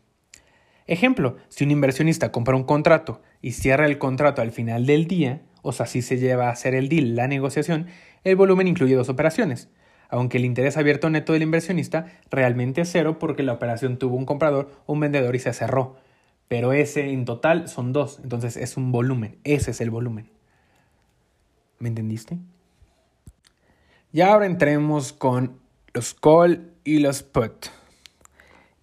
[0.86, 5.40] Ejemplo, si un inversionista compra un contrato y cierra el contrato al final del día,
[5.62, 7.86] o sea, si se lleva a hacer el deal, la negociación,
[8.22, 9.68] el volumen incluye dos operaciones.
[10.10, 14.26] aunque el interés abierto neto del inversionista realmente es cero porque la operación tuvo un
[14.26, 15.96] comprador, un vendedor y se cerró.
[16.46, 20.30] Pero ese en total son dos, entonces es un volumen, ese es el volumen.
[21.80, 22.38] ¿Me entendiste?
[24.12, 25.58] Y ahora entremos con
[25.94, 27.66] los call y los put.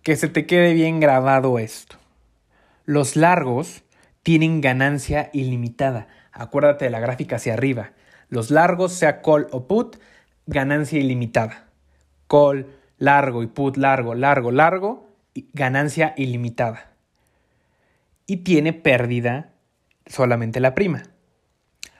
[0.01, 1.97] Que se te quede bien grabado esto.
[2.85, 3.83] Los largos
[4.23, 6.07] tienen ganancia ilimitada.
[6.31, 7.91] Acuérdate de la gráfica hacia arriba.
[8.29, 9.97] Los largos, sea call o put,
[10.47, 11.67] ganancia ilimitada.
[12.29, 15.09] Call, largo y put, largo, largo, largo,
[15.51, 16.93] ganancia ilimitada.
[18.25, 19.51] Y tiene pérdida
[20.05, 21.03] solamente la prima.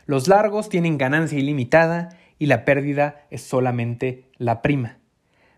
[0.05, 5.00] Los largos tienen ganancia ilimitada y la pérdida es solamente la prima.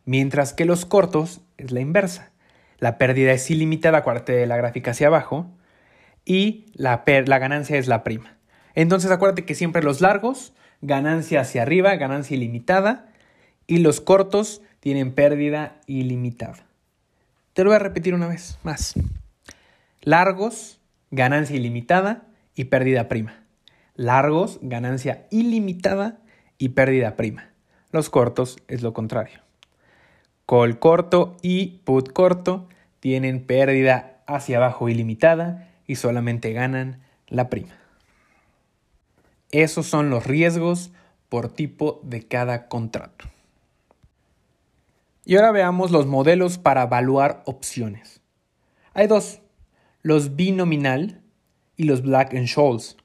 [0.05, 2.31] Mientras que los cortos es la inversa.
[2.79, 5.49] La pérdida es ilimitada, acuérdate de la gráfica hacia abajo,
[6.25, 8.37] y la, la ganancia es la prima.
[8.75, 13.07] Entonces acuérdate que siempre los largos ganancia hacia arriba, ganancia ilimitada,
[13.65, 16.65] y los cortos tienen pérdida ilimitada.
[17.53, 18.93] Te lo voy a repetir una vez más.
[20.01, 23.45] Largos, ganancia ilimitada y pérdida prima.
[23.95, 26.19] Largos, ganancia ilimitada
[26.57, 27.49] y pérdida prima.
[27.91, 29.42] Los cortos es lo contrario.
[30.45, 32.67] Call corto y put corto
[32.99, 37.73] tienen pérdida hacia abajo ilimitada y solamente ganan la prima.
[39.51, 40.91] Esos son los riesgos
[41.29, 43.25] por tipo de cada contrato.
[45.25, 48.21] Y ahora veamos los modelos para evaluar opciones.
[48.93, 49.41] Hay dos,
[50.01, 51.21] los binominal
[51.77, 52.97] y los Black and Scholes.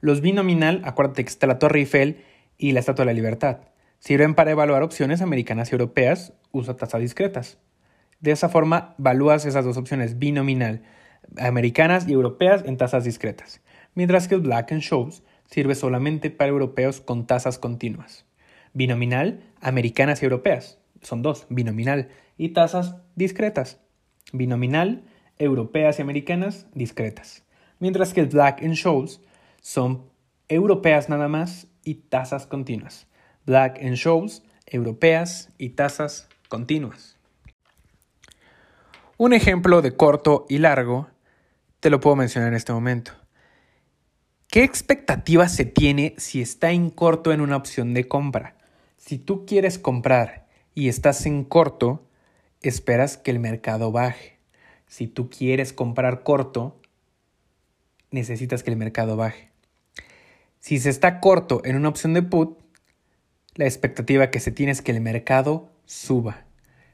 [0.00, 2.24] Los binominal, acuérdate que está la Torre Eiffel
[2.58, 3.58] y la Estatua de la Libertad.
[4.06, 7.58] Sirven para evaluar opciones americanas y europeas, usa tasas discretas.
[8.20, 10.84] De esa forma, evalúas esas dos opciones binominal,
[11.36, 13.62] americanas y europeas en tasas discretas.
[13.96, 18.26] Mientras que el Black and Scholes sirve solamente para europeos con tasas continuas.
[18.74, 20.78] Binominal, americanas y europeas.
[21.02, 22.06] Son dos, binominal.
[22.38, 23.80] Y tasas discretas.
[24.32, 25.02] Binominal,
[25.36, 27.42] europeas y americanas, discretas.
[27.80, 29.20] Mientras que el Black and Scholes
[29.60, 30.04] son
[30.46, 33.08] europeas nada más y tasas continuas.
[33.46, 37.16] Black and Scholes, europeas y tasas continuas.
[39.16, 41.08] Un ejemplo de corto y largo
[41.78, 43.12] te lo puedo mencionar en este momento.
[44.48, 48.56] ¿Qué expectativa se tiene si está en corto en una opción de compra?
[48.96, 52.04] Si tú quieres comprar y estás en corto,
[52.62, 54.38] esperas que el mercado baje.
[54.88, 56.80] Si tú quieres comprar corto,
[58.10, 59.50] necesitas que el mercado baje.
[60.58, 62.65] Si se está corto en una opción de put,
[63.56, 66.44] la expectativa que se tiene es que el mercado suba.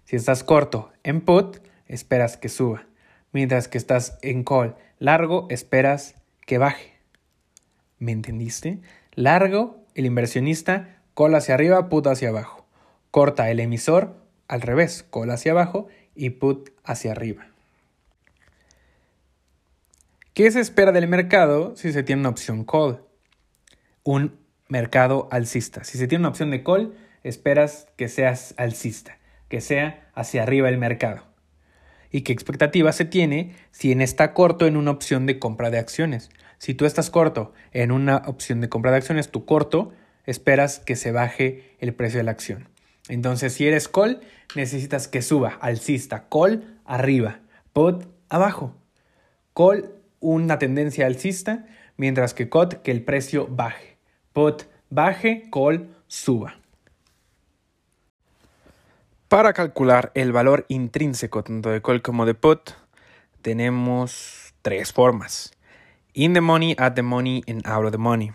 [0.05, 2.87] Si estás corto en put, esperas que suba.
[3.33, 6.15] Mientras que estás en call largo, esperas
[6.47, 6.95] que baje.
[7.99, 8.81] ¿Me entendiste?
[9.15, 12.67] Largo, el inversionista, cola hacia arriba, put hacia abajo.
[13.11, 14.17] Corta el emisor,
[14.49, 17.47] al revés, cola hacia abajo y put hacia arriba.
[20.35, 23.03] ¿Qué se espera del mercado si se tiene una opción call?
[24.05, 24.42] Un
[24.73, 25.85] mercado alcista.
[25.85, 30.71] Si se tiene una opción de call, esperas que seas alcista, que sea hacia arriba
[30.71, 31.23] el mercado.
[32.11, 35.79] ¿Y qué expectativa se tiene si en está corto en una opción de compra de
[35.79, 36.31] acciones?
[36.57, 39.93] Si tú estás corto en una opción de compra de acciones, tu corto
[40.25, 42.69] esperas que se baje el precio de la acción.
[43.09, 44.21] Entonces, si eres call,
[44.55, 46.29] necesitas que suba alcista.
[46.31, 47.41] Call arriba,
[47.75, 48.75] put abajo.
[49.55, 51.67] Call una tendencia alcista,
[51.99, 53.92] mientras que cot que el precio baje.
[54.33, 56.57] Put baje, call suba.
[59.29, 62.71] Para calcular el valor intrínseco tanto de call como de put,
[63.43, 65.53] tenemos tres formas.
[66.15, 68.33] In the money, at the money and out of the money.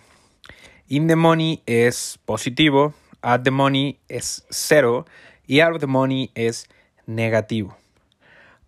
[0.88, 5.05] In the money es positivo, at the money es cero
[5.47, 6.67] y out of the money es
[7.05, 7.75] negativo.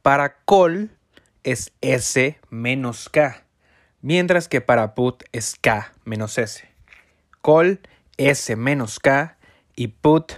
[0.01, 0.89] Para call
[1.43, 3.43] es S menos K,
[4.01, 6.68] mientras que para put es K menos S.
[7.41, 7.79] Call
[8.17, 9.37] S menos K
[9.75, 10.33] y put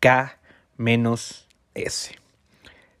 [0.00, 0.38] K
[0.76, 2.16] menos S.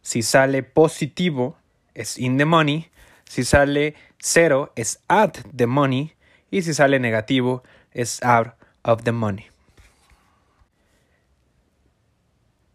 [0.02, 1.58] Si sale positivo
[1.94, 2.90] es in the money,
[3.24, 6.14] si sale 0 es at the money
[6.50, 9.46] y si sale negativo es out of the money.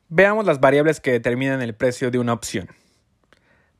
[0.09, 2.69] Veamos las variables que determinan el precio de una opción.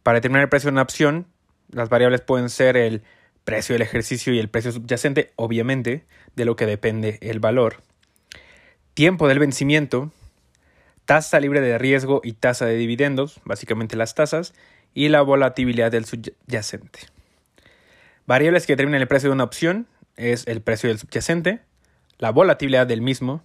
[0.02, 1.28] Para determinar el precio de una opción,
[1.70, 3.04] las variables pueden ser el
[3.44, 7.82] precio del ejercicio y el precio subyacente, obviamente, de lo que depende el valor.
[8.94, 10.12] Tiempo del vencimiento,
[11.06, 14.54] tasa libre de riesgo y tasa de dividendos, básicamente las tasas,
[14.94, 17.00] y la volatilidad del subyacente.
[18.26, 21.62] Variables que determinan el precio de una opción es el precio del subyacente,
[22.18, 23.44] la volatilidad del mismo,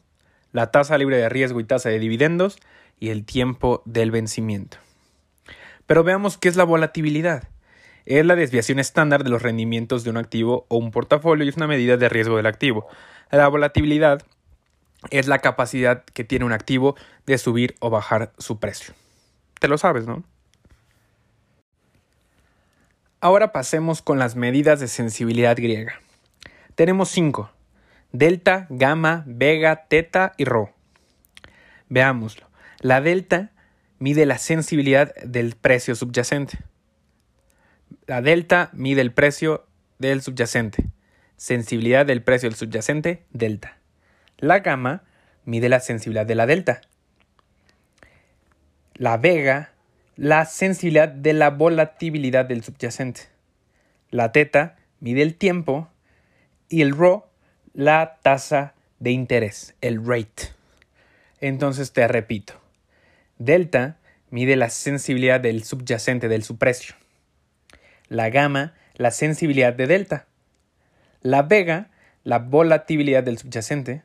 [0.52, 2.58] la tasa libre de riesgo y tasa de dividendos
[2.98, 4.78] y el tiempo del vencimiento.
[5.86, 7.48] Pero veamos qué es la volatilidad.
[8.06, 11.56] Es la desviación estándar de los rendimientos de un activo o un portafolio y es
[11.56, 12.86] una medida de riesgo del activo.
[13.32, 14.22] La volatilidad
[15.10, 16.94] es la capacidad que tiene un activo
[17.26, 18.94] de subir o bajar su precio.
[19.58, 20.22] Te lo sabes, ¿no?
[23.20, 25.94] Ahora pasemos con las medidas de sensibilidad griega.
[26.76, 27.50] Tenemos cinco.
[28.12, 30.70] Delta, gamma, vega, teta y rho.
[31.88, 32.46] Veámoslo.
[32.78, 33.50] La delta
[33.98, 36.58] mide la sensibilidad del precio subyacente.
[38.06, 39.66] La delta mide el precio
[39.98, 40.84] del subyacente.
[41.36, 43.78] Sensibilidad del precio del subyacente, delta.
[44.38, 45.02] La gamma
[45.44, 46.82] mide la sensibilidad de la delta.
[48.94, 49.72] La vega
[50.16, 53.22] la sensibilidad de la volatilidad del subyacente.
[54.10, 55.90] La teta mide el tiempo
[56.68, 57.28] y el rho
[57.74, 60.54] la tasa de interés, el rate.
[61.40, 62.54] Entonces te repito,
[63.38, 63.98] delta
[64.30, 66.94] mide la sensibilidad del subyacente del subprecio.
[68.08, 70.26] La gamma, la sensibilidad de delta.
[71.22, 71.90] La vega,
[72.22, 74.02] la volatilidad del subyacente.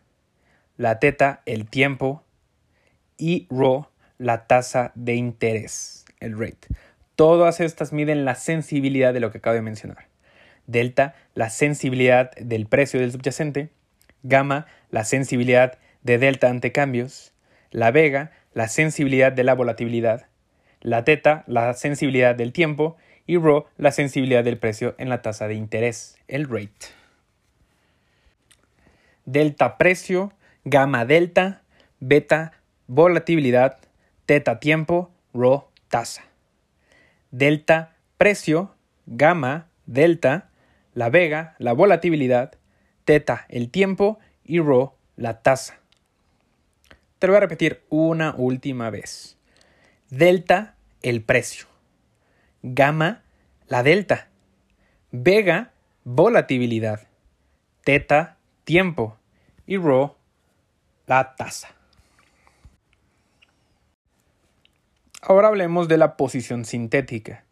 [0.78, 2.24] La teta, el tiempo.
[3.18, 6.68] Y rho, la tasa de interés, el rate.
[7.16, 10.08] Todas estas miden la sensibilidad de lo que acabo de mencionar.
[10.66, 13.70] Delta, la sensibilidad del precio del subyacente.
[14.24, 17.34] Gamma, la sensibilidad de delta ante cambios.
[17.70, 20.28] La vega, la sensibilidad de la volatilidad.
[20.82, 22.98] La teta, la sensibilidad del tiempo.
[23.26, 26.88] Y rho, la sensibilidad del precio en la tasa de interés, el rate.
[29.26, 30.34] Delta precio,
[30.66, 31.62] gamma delta,
[32.00, 32.54] beta
[32.88, 33.78] volatilidad,
[34.26, 36.24] teta tiempo, rho tasa.
[37.32, 40.50] Delta precio, gamma delta,
[40.94, 42.54] la vega la volatilidad,
[43.06, 45.80] teta el tiempo y rho la tasa.
[47.20, 49.38] Te lo voy a repetir una última vez.
[50.10, 51.68] Delta el precio,
[52.64, 53.24] gamma
[53.68, 54.30] la delta,
[55.12, 55.72] vega
[56.04, 57.08] volatilidad,
[57.84, 59.18] teta tiempo
[59.66, 60.18] y rho
[61.08, 61.70] la tasa.
[65.22, 67.44] Ahora hablemos de la posición sintética.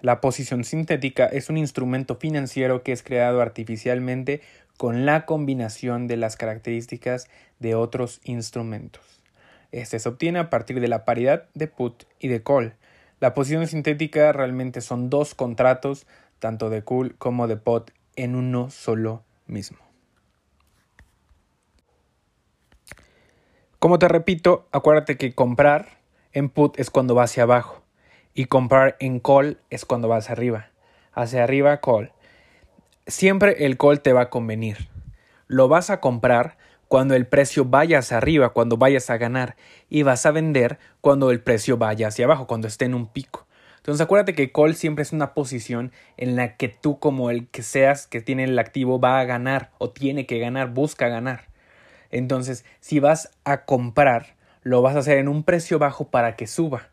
[0.00, 4.42] La posición sintética es un instrumento financiero que es creado artificialmente
[4.76, 7.28] con la combinación de las características
[7.60, 9.22] de otros instrumentos.
[9.70, 12.74] Este se obtiene a partir de la paridad de put y de call.
[13.24, 16.06] La posición sintética realmente son dos contratos,
[16.40, 19.78] tanto de call como de put, en uno solo mismo.
[23.78, 26.00] Como te repito, acuérdate que comprar
[26.34, 27.82] en put es cuando va hacia abajo
[28.34, 30.68] y comprar en call es cuando va hacia arriba.
[31.14, 32.12] Hacia arriba call.
[33.06, 34.90] Siempre el call te va a convenir.
[35.46, 36.58] Lo vas a comprar
[36.94, 39.56] cuando el precio vaya hacia arriba, cuando vayas a ganar,
[39.90, 43.48] y vas a vender cuando el precio vaya hacia abajo, cuando esté en un pico.
[43.78, 47.62] Entonces acuérdate que call siempre es una posición en la que tú como el que
[47.62, 51.48] seas que tiene el activo va a ganar o tiene que ganar, busca ganar.
[52.12, 56.46] Entonces, si vas a comprar, lo vas a hacer en un precio bajo para que
[56.46, 56.90] suba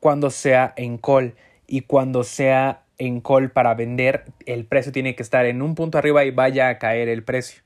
[0.00, 1.34] cuando sea en call
[1.66, 5.98] y cuando sea en call para vender el precio tiene que estar en un punto
[5.98, 7.62] arriba y vaya a caer el precio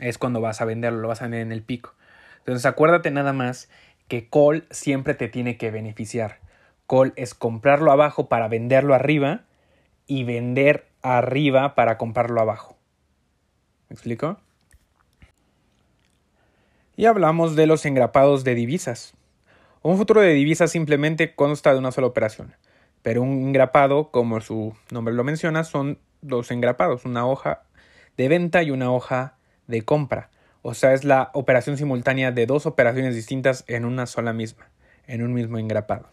[0.00, 1.94] es cuando vas a venderlo lo vas a vender en el pico
[2.38, 3.68] entonces acuérdate nada más
[4.08, 6.40] que call siempre te tiene que beneficiar
[6.88, 9.42] call es comprarlo abajo para venderlo arriba
[10.06, 12.76] y vender arriba para comprarlo abajo
[13.88, 14.38] ¿me explico?
[16.96, 19.14] Y hablamos de los engrapados de divisas.
[19.82, 22.54] Un futuro de divisas simplemente consta de una sola operación,
[23.02, 27.62] pero un engrapado, como su nombre lo menciona, son dos engrapados, una hoja
[28.16, 29.33] de venta y una hoja
[29.66, 30.30] de compra.
[30.62, 34.70] O sea, es la operación simultánea de dos operaciones distintas en una sola misma,
[35.06, 36.08] en un mismo engrapado.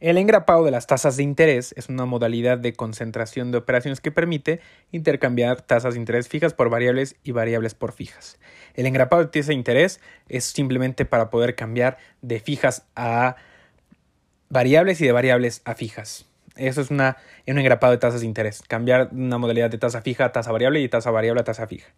[0.00, 4.12] El engrapado de las tasas de interés es una modalidad de concentración de operaciones que
[4.12, 4.60] permite
[4.92, 8.38] intercambiar tasas de interés fijas por variables y variables por fijas.
[8.74, 13.34] El engrapado de tasa de interés es simplemente para poder cambiar de fijas a
[14.48, 16.27] variables y de variables a fijas.
[16.58, 20.26] Eso es una, un engrapado de tasas de interés, cambiar una modalidad de tasa fija
[20.26, 21.88] a tasa variable y tasa variable a tasa fija.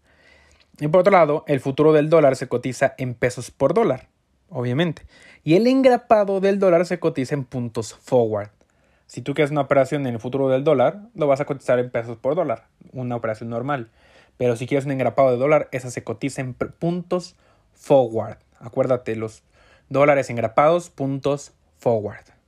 [0.79, 4.09] Y por otro lado, el futuro del dólar se cotiza en pesos por dólar
[4.51, 5.03] obviamente.
[5.43, 8.51] Y el engrapado del dólar se cotiza en puntos forward.
[9.07, 11.91] Si tú quieres una operación en el futuro del dólar, lo vas a cotizar en
[11.91, 13.91] pesos por dólar, una operación normal.
[14.37, 17.37] Pero si quieres un engrapado de dólar, esa se cotiza en puntos
[17.75, 18.39] forward.
[18.59, 19.43] Acuérdate, los
[19.89, 22.40] dólares engrapados, puntos forward.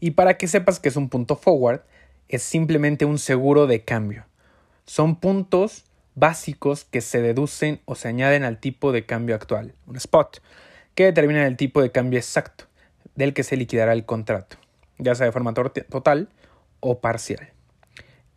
[0.00, 1.82] Y para que sepas que es un punto forward,
[2.28, 4.24] es simplemente un seguro de cambio.
[4.86, 5.84] Son puntos
[6.14, 10.42] básicos que se deducen o se añaden al tipo de cambio actual, un spot,
[10.94, 12.64] que determina el tipo de cambio exacto
[13.14, 14.56] del que se liquidará el contrato,
[14.98, 16.28] ya sea de forma total
[16.80, 17.52] o parcial.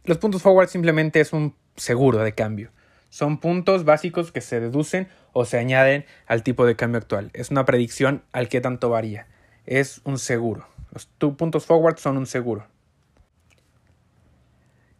[0.04, 2.72] Los puntos forward simplemente es un seguro de cambio.
[3.10, 7.30] Son puntos básicos que se deducen o se añaden al tipo de cambio actual.
[7.34, 9.28] Es una predicción al que tanto varía.
[9.66, 10.68] Es un seguro.
[10.94, 12.68] Los puntos forward son un seguro.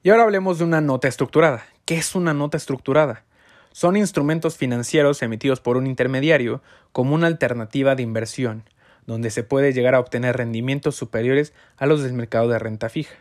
[0.02, 1.66] Y ahora hablemos de una nota estructurada.
[1.86, 3.24] ¿Qué es una nota estructurada?
[3.72, 8.64] Son instrumentos financieros emitidos por un intermediario como una alternativa de inversión,
[9.06, 13.16] donde se puede llegar a obtener rendimientos superiores a los del mercado de renta fija.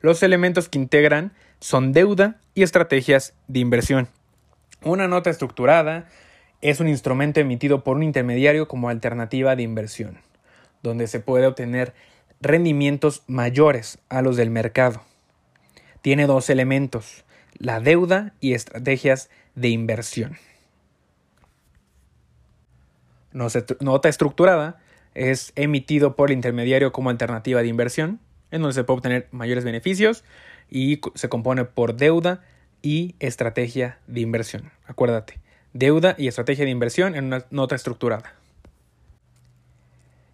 [0.00, 4.08] Los elementos que integran son deuda y estrategias de inversión.
[4.82, 6.08] Una nota estructurada
[6.60, 10.20] es un instrumento emitido por un intermediario como alternativa de inversión,
[10.82, 11.94] donde se puede obtener
[12.40, 15.02] rendimientos mayores a los del mercado.
[16.02, 17.24] Tiene dos elementos,
[17.58, 20.38] la deuda y estrategias de inversión.
[23.32, 24.80] Nota estructurada
[25.14, 28.20] es emitido por el intermediario como alternativa de inversión,
[28.50, 30.24] en donde se puede obtener mayores beneficios
[30.70, 32.42] y se compone por deuda
[32.82, 34.70] y estrategia de inversión.
[34.86, 35.40] Acuérdate,
[35.72, 38.34] deuda y estrategia de inversión en una nota estructurada.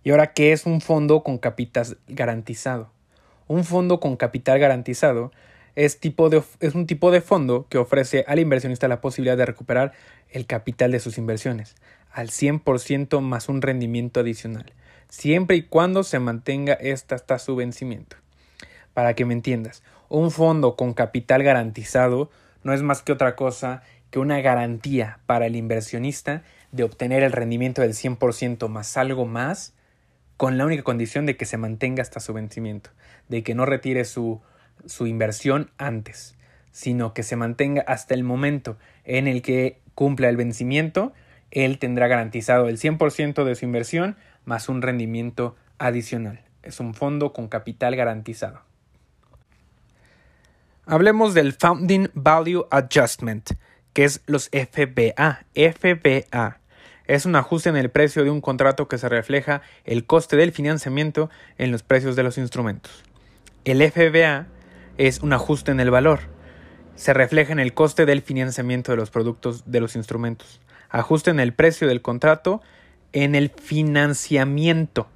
[0.05, 2.91] Y ahora, ¿qué es un fondo con capital garantizado?
[3.49, 5.33] Un fondo con capital garantizado
[5.77, 9.47] es, tipo de, es un tipo de fondo que ofrece al inversionista la posibilidad de
[9.47, 9.93] recuperar
[10.29, 11.75] el capital de sus inversiones
[12.13, 14.73] al 100% más un rendimiento adicional,
[15.09, 18.17] siempre y cuando se mantenga esta hasta su vencimiento.
[18.93, 22.31] Para que me entiendas, un fondo con capital garantizado
[22.63, 23.83] no es más que otra cosa
[24.13, 29.75] que una garantía para el inversionista de obtener el rendimiento del 100% más algo más,
[30.37, 32.91] con la única condición de que se mantenga hasta su vencimiento,
[33.29, 34.41] de que no retire su,
[34.87, 36.37] su inversión antes,
[36.73, 41.13] sino que se mantenga hasta el momento en el que cumpla el vencimiento,
[41.51, 46.43] él tendrá garantizado el 100% de su inversión más un rendimiento adicional.
[46.63, 48.63] Es un fondo con capital garantizado.
[50.87, 53.53] Hablemos del Founding Value Adjustment,
[53.93, 55.45] que es los FBA.
[55.55, 56.59] FBA
[57.07, 60.53] es un ajuste en el precio de un contrato que se refleja el coste del
[60.53, 63.03] financiamiento en los precios de los instrumentos.
[63.65, 64.47] El FBA
[64.99, 66.21] es un ajuste en el valor.
[66.95, 70.61] Se refleja en el coste del financiamiento de los productos de los instrumentos.
[70.89, 72.63] Ajuste en el precio del contrato
[73.13, 75.09] en el financiamiento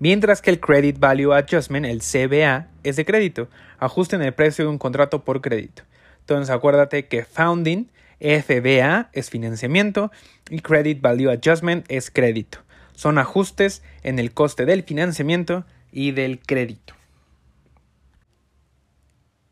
[0.00, 4.64] mientras que el Credit Value Adjustment, el CBA, es de crédito, ajuste en el precio
[4.64, 5.84] de un contrato por crédito.
[6.20, 7.88] Entonces acuérdate que Founding,
[8.20, 10.10] FBA es financiamiento
[10.48, 12.58] y Credit Value Adjustment es crédito.
[12.94, 16.94] Son ajustes en el coste del financiamiento y del crédito.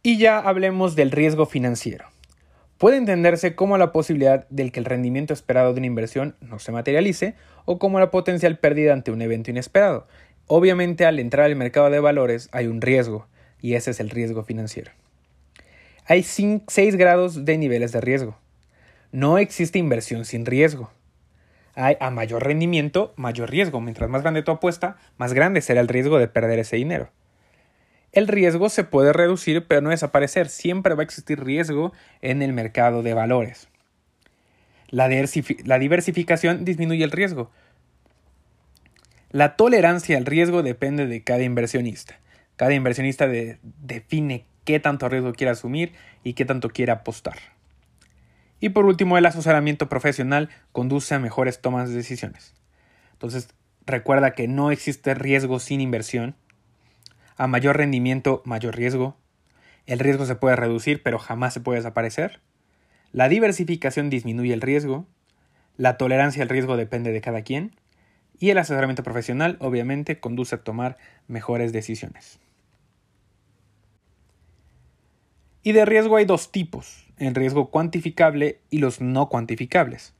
[0.02, 2.06] Y ya hablemos del riesgo financiero.
[2.76, 6.70] Puede entenderse como la posibilidad del que el rendimiento esperado de una inversión no se
[6.70, 10.06] materialice o como la potencial pérdida ante un evento inesperado,
[10.48, 13.26] Obviamente al entrar al mercado de valores hay un riesgo
[13.60, 14.90] y ese es el riesgo financiero.
[16.06, 18.38] Hay seis grados de niveles de riesgo.
[19.12, 20.90] No existe inversión sin riesgo.
[21.74, 23.80] Hay a mayor rendimiento, mayor riesgo.
[23.80, 27.10] Mientras más grande tu apuesta, más grande será el riesgo de perder ese dinero.
[28.12, 30.48] El riesgo se puede reducir pero no desaparecer.
[30.48, 33.68] Siempre va a existir riesgo en el mercado de valores.
[34.90, 37.50] La, diversificación disminuye el riesgo.
[39.30, 42.18] La tolerancia al riesgo depende de cada inversionista.
[42.56, 43.28] Cada inversionista
[43.62, 45.92] define qué tanto riesgo quiere asumir
[46.24, 47.36] y qué tanto quiere apostar.
[48.60, 52.54] Y por último, el asesoramiento profesional conduce a mejores tomas de decisiones.
[53.12, 53.48] Entonces,
[53.86, 56.34] recuerda que no existe riesgo sin inversión.
[57.36, 59.16] A mayor rendimiento, mayor riesgo.
[59.86, 62.40] El riesgo se puede reducir, pero jamás se puede desaparecer.
[63.12, 65.06] La diversificación disminuye el riesgo.
[65.76, 67.72] La tolerancia al riesgo depende de cada quien
[68.38, 70.96] y el asesoramiento profesional obviamente conduce a tomar
[71.26, 72.38] mejores decisiones.
[75.62, 80.14] Y de riesgo hay dos tipos, el riesgo cuantificable y los no cuantificables.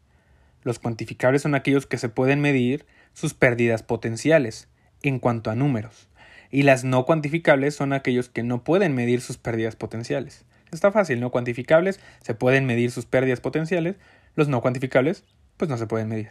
[0.62, 4.68] Los cuantificables son aquellos que se pueden medir sus pérdidas potenciales
[5.02, 6.08] en cuanto a números,
[6.50, 10.44] y las no cuantificables son aquellos que no pueden medir sus pérdidas potenciales.
[10.72, 13.96] Está fácil, no cuantificables se pueden medir sus pérdidas potenciales,
[14.34, 15.24] los no cuantificables
[15.56, 16.30] pues no se pueden medir.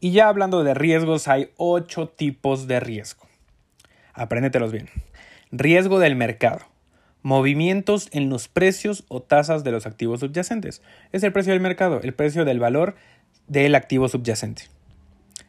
[0.00, 3.28] Y ya hablando de riesgos, hay ocho tipos de riesgo.
[4.14, 4.88] Apréndetelos bien.
[5.52, 6.71] Riesgo del mercado.
[7.22, 10.82] Movimientos en los precios o tasas de los activos subyacentes.
[11.12, 12.96] Es el precio del mercado, el precio del valor
[13.46, 14.64] del activo subyacente.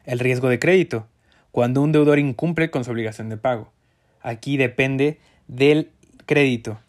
[0.04, 1.08] El riesgo de crédito.
[1.50, 3.72] Cuando un deudor incumple con su obligación de pago.
[4.20, 5.18] Aquí depende
[5.48, 5.90] del
[6.26, 6.80] crédito.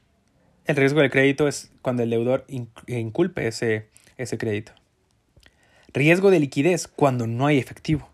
[0.66, 2.46] El riesgo del crédito es cuando el deudor
[2.88, 4.72] inculpe ese, ese crédito.
[5.94, 8.10] Riesgo de liquidez cuando no hay efectivo.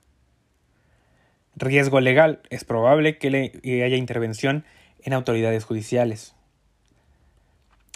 [1.56, 2.42] Riesgo legal.
[2.50, 3.28] Es probable que
[3.84, 4.66] haya intervención
[5.04, 6.36] en autoridades judiciales.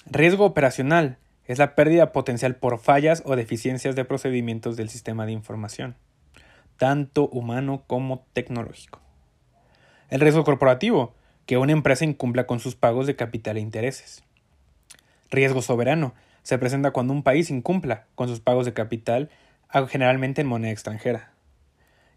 [0.05, 1.17] Riesgo operacional.
[1.47, 5.95] Es la pérdida potencial por fallas o deficiencias de procedimientos del sistema de información,
[6.77, 8.99] tanto humano como tecnológico.
[10.09, 11.13] El riesgo corporativo.
[11.45, 14.23] Que una empresa incumpla con sus pagos de capital e intereses.
[15.29, 16.15] Riesgo soberano.
[16.41, 19.29] Se presenta cuando un país incumpla con sus pagos de capital,
[19.87, 21.33] generalmente en moneda extranjera.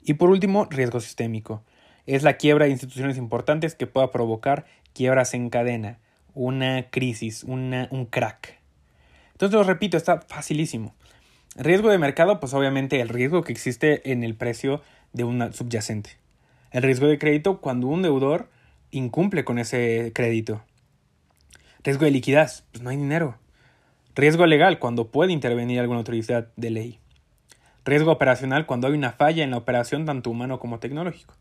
[0.02, 1.62] Y por último, riesgo sistémico.
[2.06, 4.64] Es la quiebra de instituciones importantes que pueda provocar
[4.94, 5.98] quiebras en cadena,
[6.38, 8.60] una crisis, una, un crack.
[9.32, 10.94] Entonces lo repito, está facilísimo.
[11.56, 14.80] Riesgo de mercado, pues obviamente el riesgo que existe en el precio
[15.12, 16.10] de un subyacente.
[16.70, 18.48] El riesgo de crédito cuando un deudor
[18.92, 20.62] incumple con ese crédito.
[21.82, 23.36] Riesgo de liquidez, pues no hay dinero.
[24.14, 26.98] Riesgo legal, cuando puede intervenir alguna autoridad de ley.
[27.84, 31.34] Riesgo operacional cuando hay una falla en la operación tanto humano como tecnológico.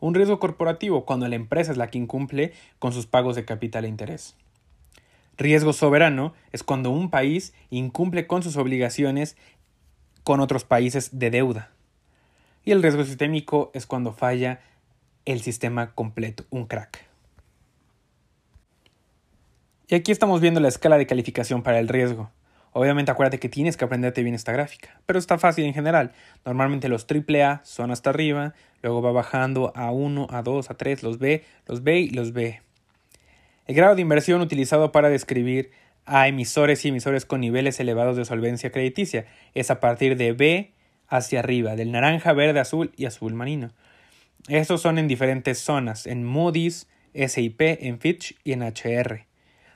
[0.00, 3.84] Un riesgo corporativo cuando la empresa es la que incumple con sus pagos de capital
[3.84, 4.36] e interés.
[5.36, 9.36] Riesgo soberano es cuando un país incumple con sus obligaciones
[10.24, 11.70] con otros países de deuda.
[12.64, 14.60] Y el riesgo sistémico es cuando falla
[15.24, 17.06] el sistema completo, un crack.
[19.88, 22.30] Y aquí estamos viendo la escala de calificación para el riesgo.
[22.72, 26.12] Obviamente acuérdate que tienes que aprenderte bien esta gráfica, pero está fácil en general.
[26.44, 31.02] Normalmente los AAA son hasta arriba, luego va bajando a 1, a 2, a 3,
[31.02, 32.60] los B, los B y los B.
[33.66, 35.70] El grado de inversión utilizado para describir
[36.06, 40.72] a emisores y emisores con niveles elevados de solvencia crediticia es a partir de B
[41.06, 43.72] hacia arriba, del naranja, verde, azul y azul marino.
[44.48, 49.26] Estos son en diferentes zonas, en Moody's, SIP, en Fitch y en HR.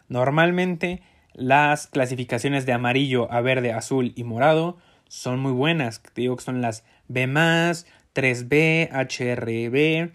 [0.08, 1.02] Normalmente
[1.34, 4.78] las clasificaciones de amarillo a verde, azul y morado
[5.08, 6.02] son muy buenas.
[6.14, 10.12] digo que son las B, 3B, HRB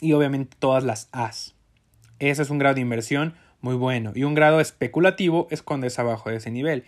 [0.00, 1.54] y obviamente todas las As.
[2.18, 4.12] Ese es un grado de inversión muy bueno.
[4.14, 6.84] Y un grado especulativo es cuando es abajo de ese nivel,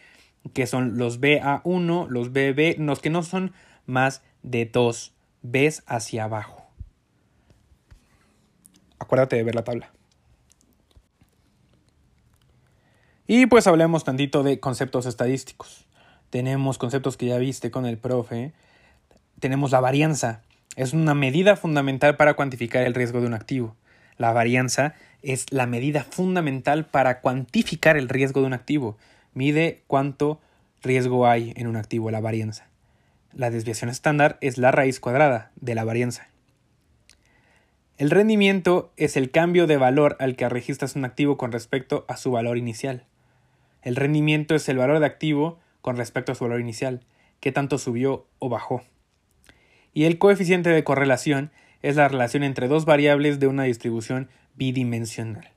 [0.55, 3.53] que son los BA1, los BB, los que no son
[3.87, 6.67] más de dos Bs hacia abajo.
[8.99, 9.93] Acuérdate de ver la tabla.
[13.31, 15.85] Y pues hablemos tantito de conceptos estadísticos.
[16.31, 18.55] Tenemos conceptos que ya viste con el profe.
[19.39, 20.41] Tenemos la varianza.
[20.77, 23.77] Es una medida fundamental para cuantificar el riesgo de un activo.
[24.17, 28.97] La varianza es la medida fundamental para cuantificar el riesgo de un activo.
[29.35, 30.41] Mide cuánto
[30.83, 32.67] riesgo hay en un activo, la varianza.
[33.35, 36.29] La desviación estándar es la raíz cuadrada de la varianza.
[37.99, 42.17] El rendimiento es el cambio de valor al que registras un activo con respecto a
[42.17, 43.05] su valor inicial.
[43.89, 47.01] El rendimiento es el valor de activo con respecto a su valor inicial,
[47.41, 48.83] qué tanto subió o bajó.
[49.95, 55.53] Y el coeficiente de correlación es la relación entre dos variables de una distribución bidimensional.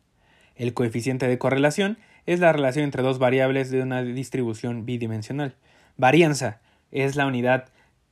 [0.56, 5.58] El coeficiente de correlación es la relación entre dos variables de una distribución bidimensional.
[5.98, 7.68] Varianza es la unidad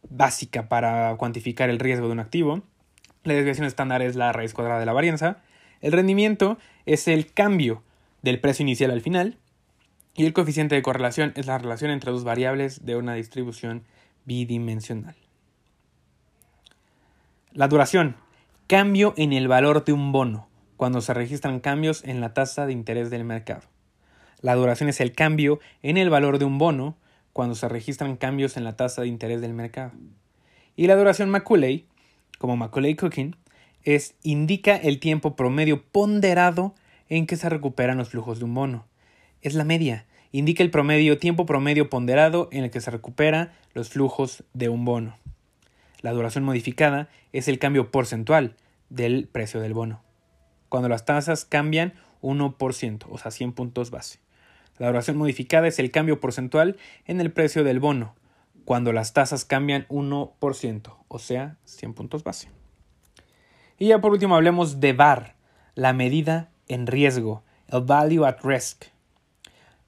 [0.09, 2.61] básica para cuantificar el riesgo de un activo.
[3.24, 5.38] La desviación estándar es la raíz cuadrada de la varianza.
[5.80, 7.84] El rendimiento es el cambio
[8.22, 9.38] del precio inicial al final.
[10.16, 13.84] Y el coeficiente de correlación es la relación entre dos variables de una distribución
[14.26, 15.16] bidimensional.
[17.51, 18.16] La duración.
[18.68, 20.47] Cambio en el valor de un bono
[20.78, 23.64] cuando se registran cambios en la tasa de interés del mercado.
[24.41, 26.95] La duración es el cambio en el valor de un bono
[27.34, 29.91] cuando se registran cambios en la tasa de interés del mercado.
[30.76, 31.86] Y la duración Macaulay,
[32.38, 33.36] como Macaulay Cooking,
[33.84, 36.76] es indica el tiempo promedio ponderado
[37.10, 38.86] en que se recuperan los flujos de un bono.
[39.42, 43.88] Es la media, indica el promedio, tiempo promedio ponderado en el que se recupera los
[43.88, 45.16] flujos de un bono.
[46.02, 48.58] La duración modificada es el cambio porcentual
[48.90, 50.02] del precio del bono.
[50.68, 54.20] Cuando las tasas cambian 1%, o sea, 100 puntos base.
[54.78, 56.76] La duración modificada es el cambio porcentual
[57.06, 58.16] en el precio del bono,
[58.66, 62.50] cuando las tasas cambian 1%, o sea, 100 puntos base.
[63.78, 65.36] Y ya por último hablemos de VAR,
[65.76, 68.86] la medida en riesgo, el value at risk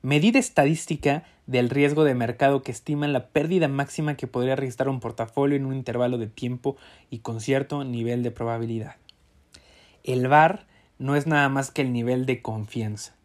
[0.02, 5.00] medida estadística del riesgo de mercado que estima la pérdida máxima que podría registrar un
[5.00, 6.78] portafolio en un intervalo de tiempo
[7.10, 8.96] y con cierto nivel de probabilidad.
[10.04, 10.66] El VAR
[10.98, 13.16] no es nada más que el nivel de confianza.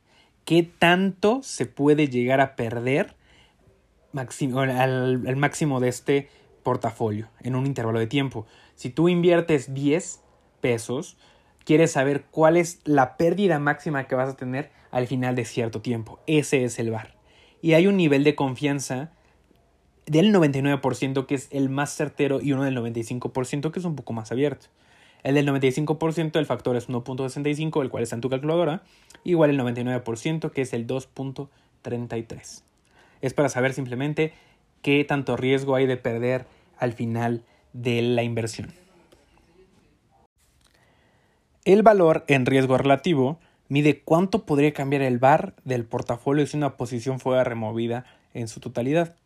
[0.45, 3.15] ¿Qué tanto se puede llegar a perder
[4.15, 6.29] al, máximo de este
[6.63, 8.47] portafolio en un intervalo de tiempo?
[8.75, 10.23] Si tú inviertes 10
[10.61, 11.17] pesos,
[11.67, 15.83] quieres saber cuál es la pérdida máxima que vas a tener al final de cierto
[15.83, 16.21] tiempo.
[16.27, 17.17] Ese es el VAR.
[17.61, 19.11] Y hay un nivel de confianza
[20.07, 24.13] del 99% que es el más certero y uno del 95% que es un poco
[24.13, 24.69] más abierto.
[25.25, 28.85] El del 95% el factor es 1.65, el cual está en tu calculadora,
[29.25, 32.63] igual el 99% que es el 2.33.
[33.23, 34.33] Es para saber simplemente
[34.83, 36.47] qué tanto riesgo hay de perder
[36.79, 37.43] al final
[37.73, 38.86] de la inversión.
[41.67, 46.77] El valor en riesgo relativo mide cuánto podría cambiar el VAR del portafolio si una
[46.77, 48.05] posición fuera removida
[48.35, 49.17] en su totalidad.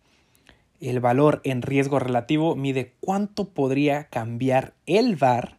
[0.80, 5.58] El valor en riesgo relativo mide cuánto podría cambiar el VAR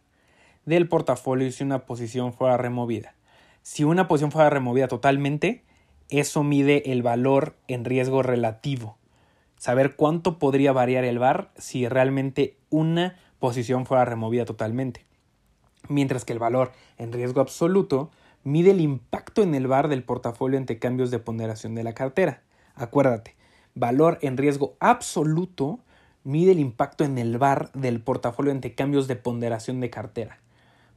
[0.66, 3.14] del portafolio si una posición fuera removida.
[3.62, 5.62] Si una posición fuera removida totalmente,
[6.08, 8.98] eso mide el valor en riesgo relativo.
[9.56, 15.11] Saber cuánto podría variar el VAR si realmente una posición fuera removida totalmente.
[15.88, 18.10] Mientras que el valor en riesgo absoluto
[18.44, 22.42] mide el impacto en el VAR del portafolio ante cambios de ponderación de la cartera.
[22.74, 23.36] Acuérdate,
[23.74, 25.80] valor en riesgo absoluto
[26.24, 30.38] mide el impacto en el VAR del portafolio ante cambios de ponderación de cartera.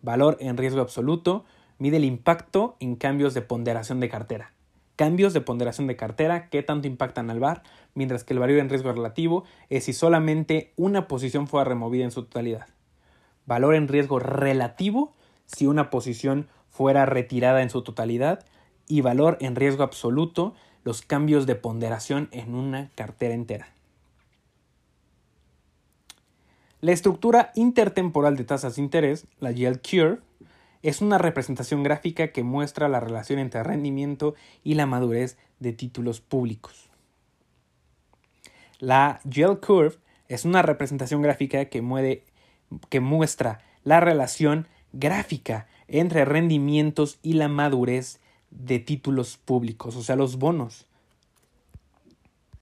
[0.01, 1.45] Valor en riesgo absoluto
[1.77, 4.51] mide el impacto en cambios de ponderación de cartera.
[4.95, 7.63] Cambios de ponderación de cartera, qué tanto impactan al VAR,
[7.95, 12.11] mientras que el valor en riesgo relativo es si solamente una posición fuera removida en
[12.11, 12.67] su totalidad.
[13.45, 15.13] Valor en riesgo relativo
[15.45, 18.45] si una posición fuera retirada en su totalidad
[18.87, 23.67] y valor en riesgo absoluto los cambios de ponderación en una cartera entera.
[26.81, 30.19] La estructura intertemporal de tasas de interés, la yield curve,
[30.83, 36.21] es una representación gráfica que muestra la relación entre rendimiento y la madurez de títulos
[36.21, 36.91] públicos.
[38.77, 39.95] La yield curve
[40.27, 41.81] es una representación gráfica que,
[42.89, 50.15] que muestra la relación gráfica entre rendimientos y la madurez de títulos públicos, o sea,
[50.15, 50.87] los bonos.